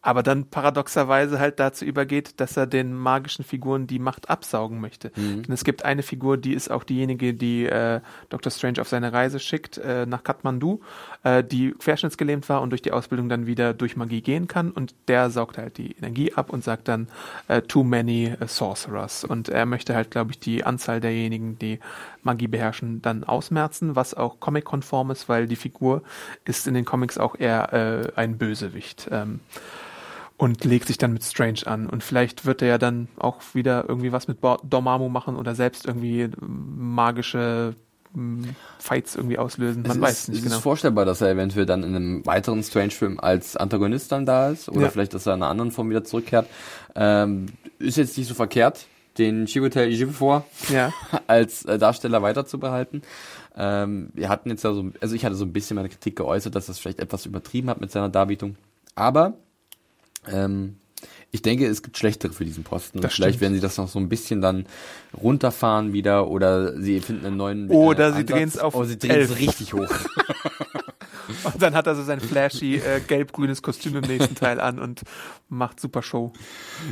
[0.02, 5.12] aber dann paradoxerweise halt dazu übergeht, dass er den magischen Figuren die Macht absaugen möchte.
[5.14, 5.44] Mhm.
[5.44, 8.50] Denn es gibt eine Figur, die ist auch diejenige, die äh, Dr.
[8.50, 10.80] Strange auf seine Reise schickt äh, nach Kathmandu,
[11.22, 14.94] äh, die querschnittsgelähmt war und durch die Ausbildung dann wieder durch Magie gehen kann und
[15.06, 17.06] der saugt halt die Energie ab und sagt dann
[17.46, 21.78] äh, too many äh, sorcerers und er möchte halt, glaube ich, die Anzahl derjenigen, die
[22.24, 26.02] Magie beherrschen, dann ausmerzen, was auch comic-konform ist, weil die Figur
[26.44, 29.08] ist in den Comics auch eher äh, ein Bösewicht.
[29.12, 29.38] Ähm,
[30.42, 31.88] und legt sich dann mit Strange an.
[31.88, 35.86] Und vielleicht wird er ja dann auch wieder irgendwie was mit Dormammu machen oder selbst
[35.86, 36.32] irgendwie ähm,
[36.96, 37.76] magische
[38.12, 39.82] ähm, Fights irgendwie auslösen.
[39.82, 40.56] Man es weiß ist, nicht es genau.
[40.56, 44.68] ist vorstellbar, dass er eventuell dann in einem weiteren Strange-Film als Antagonist dann da ist
[44.68, 44.90] oder Ja.
[44.90, 46.48] vielleicht, dass er in einer anderen Form wieder zurückkehrt.
[46.96, 47.46] Ähm,
[47.78, 48.86] ist jetzt nicht so verkehrt,
[49.18, 50.92] den Chiwetel Ejiofor Ja,
[51.28, 53.02] als äh, Darsteller weiter zu behalten.
[53.56, 56.56] Ähm, wir hatten jetzt ja so, also ich hatte so ein bisschen meine Kritik geäußert,
[56.56, 58.56] dass das vielleicht etwas übertrieben hat mit seiner Darbietung.
[58.96, 59.34] Aber
[60.30, 60.76] ähm,
[61.30, 62.98] ich denke, es gibt schlechtere für diesen Posten.
[62.98, 63.40] Und Das vielleicht stimmt.
[63.42, 64.66] werden sie das noch so ein bisschen dann
[65.20, 68.26] runterfahren wieder oder sie finden einen neuen Oder äh, sie Ansatz.
[68.36, 69.88] drehen's auf Oh, sie drehen es richtig hoch.
[71.44, 75.02] und dann hat er so sein flashy äh, gelb-grünes Kostüm im nächsten Teil an und
[75.48, 76.32] macht super Show.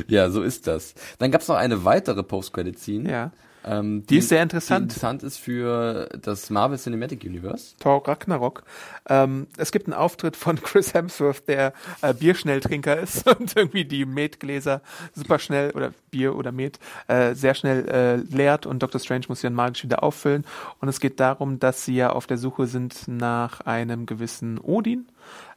[0.07, 0.93] Ja, so ist das.
[1.19, 3.09] Dann gab es noch eine weitere Post-Credit-Scene.
[3.11, 3.31] Ja.
[3.65, 4.81] Ähm, Die ist sehr interessant.
[4.81, 7.75] Die interessant ist für das Marvel Cinematic Universe.
[7.79, 8.63] Thor Ragnarok.
[9.07, 14.05] Ähm, es gibt einen Auftritt von Chris Hemsworth, der äh, Bierschnelltrinker ist und irgendwie die
[14.05, 14.81] Metgläser
[15.13, 18.99] super schnell oder Bier oder Met äh, sehr schnell äh, leert und Dr.
[18.99, 20.45] Strange muss sie dann magisch wieder auffüllen.
[20.79, 25.07] Und es geht darum, dass sie ja auf der Suche sind nach einem gewissen Odin.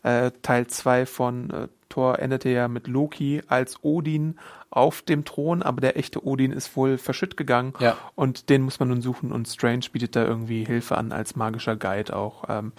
[0.03, 4.37] Äh, Teil 2 von äh, Thor endete ja mit Loki als Odin
[4.71, 7.97] auf dem Thron, aber der echte Odin ist wohl verschütt gegangen Ja.
[8.17, 11.77] und den muss man nun suchen und Strange bietet da irgendwie Hilfe an als magischer
[11.77, 12.45] Guide auch.
[12.49, 12.73] Ähm,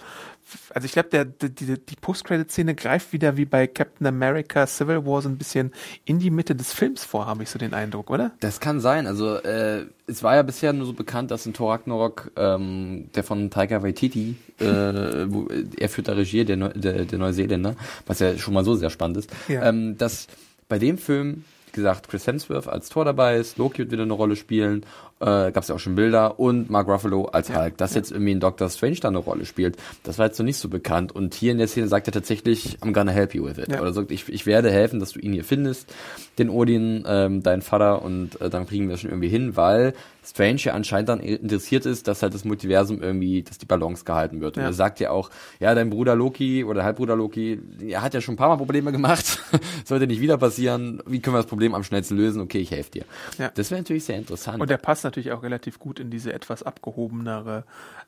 [0.74, 5.04] also ich glaube, der, die, die, die Post-Credit-Szene greift wieder wie bei Captain America Civil
[5.04, 5.72] War so ein bisschen
[6.04, 8.32] in die Mitte des Films vor, habe ich so den Eindruck, oder?
[8.40, 9.06] Das kann sein.
[9.06, 13.24] Also äh, es war ja bisher nur so bekannt, dass in Thor Ragnarok, ähm, der
[13.24, 14.64] von Taika Waititi, äh,
[15.28, 17.74] wo, er führt da Regie, der, Neu der, der Neuseeländer,
[18.06, 19.68] was ja schon mal so sehr spannend ist, Ja.
[19.68, 20.28] ähm, dass
[20.68, 24.14] bei dem Film wie gesagt, Chris Hemsworth als Thor dabei ist, Loki wird wieder eine
[24.14, 24.86] Rolle spielen,
[25.20, 27.76] äh, gab es ja auch schon Bilder und Mark Ruffalo als Hulk.
[27.78, 30.58] Dass jetzt irgendwie in Doctor Strange da eine Rolle spielt, das war jetzt noch nicht
[30.58, 31.12] so bekannt.
[31.12, 33.68] Und hier in der Szene sagt er tatsächlich, I'm gonna help you with it.
[33.68, 33.80] Ja.
[33.80, 35.92] Oder sagt, ich, ich werde helfen, dass du ihn hier findest,
[36.38, 39.94] den Odin, ähm, deinen Vater, und äh, dann kriegen wir das schon irgendwie hin, weil
[40.28, 44.40] Strange ja anscheinend dann interessiert ist, dass halt das Multiversum irgendwie, dass die Balance gehalten
[44.40, 44.56] wird.
[44.56, 44.70] Und Ja.
[44.70, 48.34] er sagt ja auch, ja, dein Bruder Loki oder Halbbruder Loki, er hat ja schon
[48.34, 49.38] ein paar Mal Probleme gemacht,
[49.84, 51.00] sollte nicht wieder passieren.
[51.06, 52.42] Wie können wir das Problem am schnellsten lösen?
[52.42, 53.04] Okay, ich helfe dir.
[53.38, 53.52] Ja.
[53.54, 54.60] Das wäre natürlich sehr interessant.
[54.60, 57.64] Und der passt natürlich auch relativ gut in diese etwas abgehobenere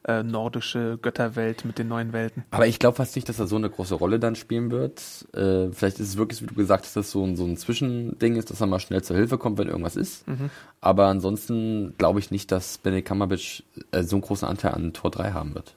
[0.07, 2.45] äh, nordische Götterwelt mit den neuen Welten.
[2.51, 5.01] Aber ich glaube fast nicht, dass er so eine große Rolle dann spielen wird.
[5.35, 7.57] Äh, vielleicht ist es wirklich, wie du gesagt hast, dass das so ein, so ein
[7.57, 10.29] Zwischending ist, dass er mal schnell zur Hilfe kommt, wenn irgendwas ist.
[10.29, 10.51] Mhm.
[10.81, 15.11] Aber ansonsten glaube ich nicht, dass Benedict Cumberbatch äh, so einen großen Anteil an Tor
[15.11, 15.75] 3 haben wird.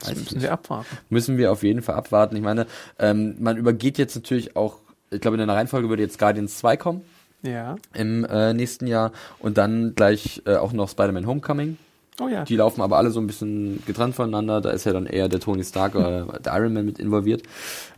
[0.00, 0.98] Das müssen wir abwarten.
[1.08, 2.36] Müssen wir auf jeden Fall abwarten.
[2.36, 2.66] Ich meine,
[2.98, 4.78] ähm, man übergeht jetzt natürlich auch,
[5.10, 7.02] ich glaube, in der Reihenfolge würde jetzt Guardians 2 kommen
[7.44, 7.76] Ja.
[7.92, 11.76] im äh, nächsten Jahr und dann gleich äh, auch noch Spider-Man Homecoming.
[12.20, 12.44] Oh ja.
[12.44, 14.60] Die laufen aber alle so ein bisschen getrennt voneinander.
[14.60, 17.42] Da ist ja dann eher der Tony Stark oder der Iron Man mit involviert.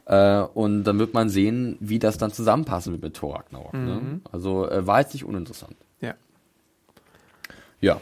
[0.06, 3.74] Äh, und dann wird man sehen, wie das dann zusammenpassen wird mit Thor Ragnarok.
[3.74, 4.20] Ne?
[4.32, 5.76] Also äh, war jetzt nicht uninteressant.
[6.00, 6.14] Ja.
[7.80, 8.00] Ja.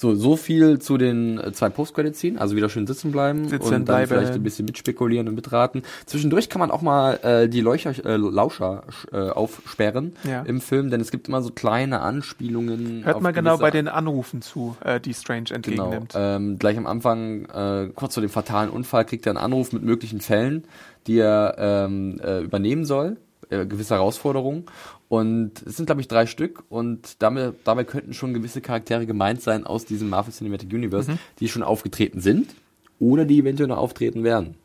[0.00, 2.38] So, so viel zu den äh, zwei Post-Credit-Szenen.
[2.38, 4.06] Also wieder schön sitzen bleiben Sitzen und dann bleiben.
[4.06, 5.82] vielleicht ein bisschen mitspekulieren und mitraten.
[6.06, 10.42] Zwischendurch kann man auch mal äh, die Leucher, äh, Lauscher äh, aufsperren Ja.
[10.42, 13.04] im Film, denn es gibt immer so kleine Anspielungen.
[13.04, 15.56] Hört mal genau bei den Anrufen zu, äh, die Strange Genau.
[15.56, 16.12] entgegennimmt.
[16.14, 19.82] Ähm, gleich am Anfang, äh, kurz vor dem fatalen Unfall, kriegt er einen Anruf mit
[19.82, 20.64] möglichen Fällen,
[21.08, 23.16] die er ähm, äh, übernehmen soll,
[23.50, 24.66] äh, gewisse Herausforderungen.
[25.08, 29.40] Und es sind, glaube ich, drei Stück und damit, dabei könnten schon gewisse Charaktere gemeint
[29.40, 32.54] sein aus diesem Marvel Cinematic Universe, die schon aufgetreten sind
[32.98, 34.56] oder die eventuell noch auftreten werden.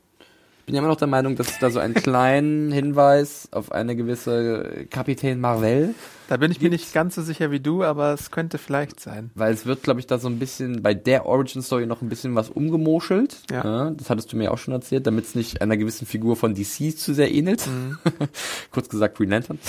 [0.63, 3.73] Ich bin ja immer noch der Meinung, dass es da so einen kleinen Hinweis auf
[3.73, 5.93] eine gewisse Kapitän Marvel
[6.29, 9.29] Da bin ich mir nicht ganz so sicher wie du, aber es könnte vielleicht sein.
[9.35, 12.07] Weil es wird, glaube ich, da so ein bisschen bei der Origin Story noch ein
[12.07, 13.39] bisschen was umgemoschelt.
[13.51, 13.89] Ja.
[13.89, 16.97] das hattest du mir auch schon erzählt, damit es nicht einer gewissen Figur von DC
[16.97, 17.67] zu sehr ähnelt.
[17.67, 17.97] Mhm.
[18.71, 19.59] Kurz gesagt Green Lantern.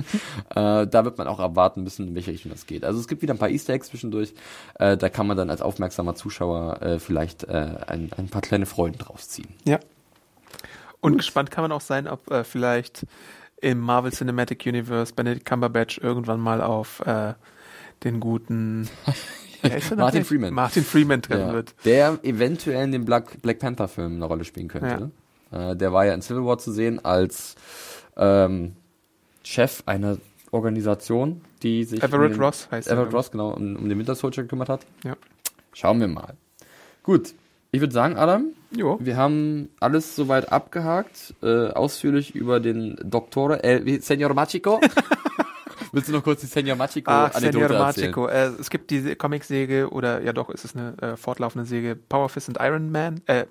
[0.50, 2.84] äh, da wird man auch erwarten müssen, in welche Richtung das geht.
[2.84, 4.34] Also es gibt wieder ein paar Easter Eggs zwischendurch.
[4.78, 8.66] Äh, da kann man dann als aufmerksamer Zuschauer äh, vielleicht äh, ein, ein paar kleine
[8.66, 9.48] Freuden draus ziehen.
[9.64, 9.80] Ja.
[11.02, 13.06] Und gespannt kann man auch sein, ob äh, vielleicht
[13.60, 17.34] im Marvel Cinematic Universe Benedict Cumberbatch irgendwann mal auf äh,
[18.04, 18.88] den guten
[19.96, 20.24] Martin?
[20.24, 20.54] Freeman.
[20.54, 21.74] Martin Freeman treffen Ja, wird.
[21.84, 25.10] der eventuell in dem Black, Black Panther Film eine Rolle spielen könnte.
[25.50, 27.54] Äh, der war ja in Civil War zu sehen als
[28.16, 28.74] ähm,
[29.44, 30.16] Chef einer
[30.50, 33.88] Organisation, die sich Everett um den, Ross heißt er, Everett glaub Ross genau um, um
[33.88, 34.86] den Winter Soldier gekümmert hat.
[35.04, 35.16] Ja.
[35.72, 36.34] Schauen wir mal.
[37.02, 37.34] Gut,
[37.72, 38.98] ich würde sagen, Adam, Jo.
[39.00, 44.80] wir haben alles soweit abgehakt, äh, ausführlich über den Doktore, äh, Senor Machiko.
[45.94, 48.10] Willst du noch kurz die Senor Machiko Ah, Anekdote Senor erzählen?
[48.10, 48.26] Machiko.
[48.28, 52.28] Äh, es gibt diese Comicsäge oder ja doch, ist es eine äh, fortlaufende Säge Power
[52.28, 53.20] Fist und Iron Man.
[53.26, 53.44] Äh,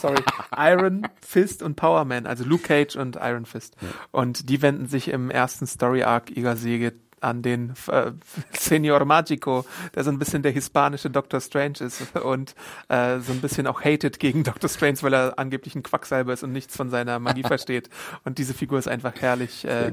[0.00, 0.22] sorry,
[0.56, 3.76] Iron Fist und Power Man, also Luke Cage und Iron Fist.
[4.10, 8.12] Und die wenden sich im ersten Story Arc ihrer Säge an den äh,
[8.52, 9.64] Senor Magico,
[9.94, 12.54] der so ein bisschen der hispanische Doctor Strange ist und
[12.88, 16.42] äh, so ein bisschen auch hated gegen Doctor Strange, weil er angeblich ein Quacksalber ist
[16.42, 17.90] und nichts von seiner Magie versteht.
[18.24, 19.64] Und diese Figur ist einfach herrlich.
[19.64, 19.92] Äh,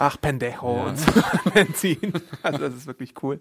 [0.00, 2.12] Ach, Pendejo und so ihn.
[2.44, 3.36] Also das ist wirklich cool.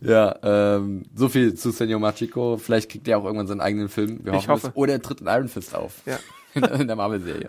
[0.00, 2.56] Ja, ähm, so viel zu Senor Machiko.
[2.56, 4.20] Vielleicht kriegt er auch irgendwann seinen eigenen Film.
[4.22, 4.66] Wir Ich hoffen hoffe.
[4.68, 4.76] Es.
[4.76, 5.94] Oder er tritt in Iron Fist auf.
[6.06, 6.20] Ja.
[6.78, 7.48] In der Marvel-Serie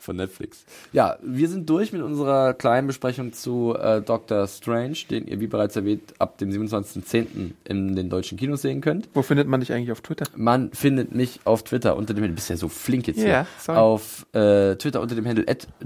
[0.00, 0.64] von Netflix.
[0.92, 5.46] Ja, wir sind durch mit unserer kleinen Besprechung zu äh, Doctor Strange, den ihr, wie
[5.46, 7.52] bereits erwähnt, ab dem 27.10.
[7.64, 9.08] in den deutschen Kinos sehen könnt.
[9.14, 10.26] Wo findet man dich eigentlich auf Twitter?
[10.36, 13.24] Man findet mich auf Twitter unter dem Handle, du bist ja so flink jetzt Ja,
[13.24, 13.78] hier, sorry.
[13.78, 15.26] auf äh, Twitter unter dem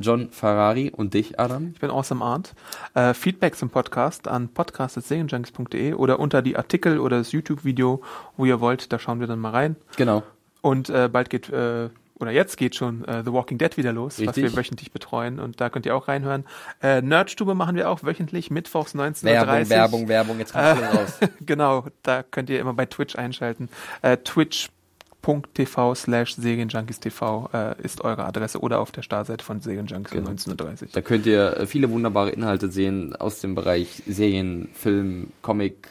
[0.01, 1.71] John Ferrari und dich, Adam.
[1.75, 2.55] Ich bin Awesome Arndt.
[2.95, 8.03] Äh, Feedback zum Podcast an podcast.serienjunkies.de oder unter die Artikel oder das YouTube-Video,
[8.37, 9.77] wo ihr wollt, da schauen wir dann mal rein.
[9.97, 10.23] Genau.
[10.63, 14.15] Und äh, bald geht, äh, oder jetzt geht schon äh, The Walking Dead wieder los,
[14.19, 14.45] was Richtig.
[14.45, 15.39] wir wöchentlich betreuen.
[15.39, 16.45] Und da könnt ihr auch reinhören.
[16.83, 21.19] Äh, Nerdstube machen wir auch wöchentlich, mittwochs 19.30 Werbung, Werbung, Werbung, jetzt kommt schon raus.
[21.41, 23.69] genau, da könnt ihr immer bei Twitch einschalten.
[24.03, 30.31] Äh, twitch.tv slash serienjunkies.tv äh, ist eure Adresse oder auf der Startseite von Serienjunkies Genau.
[30.31, 30.93] 1930.
[30.93, 35.89] Da könnt ihr äh, viele wunderbare Inhalte sehen aus dem Bereich Serien, Film, Comic,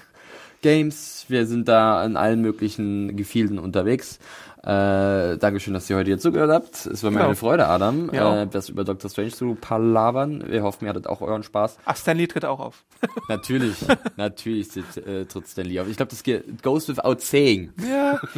[0.61, 1.25] Games.
[1.27, 4.19] Wir sind da in allen möglichen Gefilden unterwegs.
[4.65, 6.87] Äh, Dankeschön, dass ihr heute hier zugehört habt.
[6.87, 7.27] Es war mir Genau.
[7.27, 8.13] eine Freude, Adam, auch.
[8.35, 9.11] äh, das über Dr.
[9.11, 10.43] Strange zu palavern.
[10.47, 11.77] Wir hoffen, ihr hattet auch euren Spaß.
[11.85, 12.83] Ach, Stanley tritt auch auf.
[13.29, 13.75] Natürlich,
[14.17, 15.87] natürlich tritt, äh, tritt Stanley auf.
[15.87, 17.73] Ich glaube, das geht, goes without saying.
[17.87, 18.19] Ja.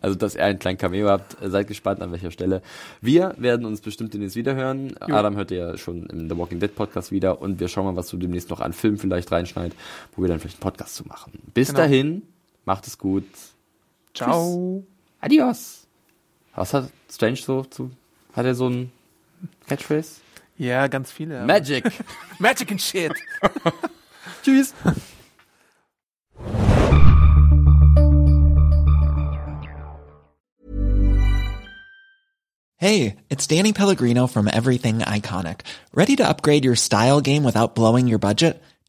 [0.00, 2.62] Also, dass ihr einen kleinen Cameo habt, seid gespannt an welcher Stelle.
[3.00, 4.94] Wir werden uns bestimmt demnächst wiederhören.
[5.08, 5.14] Jo.
[5.14, 7.96] Adam hört ihr ja schon im The Walking Dead Podcast wieder und wir schauen mal,
[7.96, 9.72] was du demnächst noch an Filmen vielleicht reinschneid,
[10.16, 11.32] wo wir dann vielleicht einen Podcast zu machen.
[11.54, 11.80] Bis Genau.
[11.80, 12.22] dahin,
[12.64, 13.24] macht es gut.
[14.14, 14.84] Ciao.
[15.22, 15.86] Adios.
[16.54, 17.90] Was hat Strange so zu,
[18.34, 18.92] hat er so ein
[19.68, 20.20] Catchphrase?
[20.58, 21.38] Ja, ganz viele.
[21.38, 21.84] aber- Magic.
[22.38, 23.12] Magic and shit.
[24.42, 24.74] Tschüss.
[32.76, 35.60] Hey, it's Danny Pellegrino from Everything Iconic.
[35.94, 38.60] Ready to upgrade your style game without blowing your budget?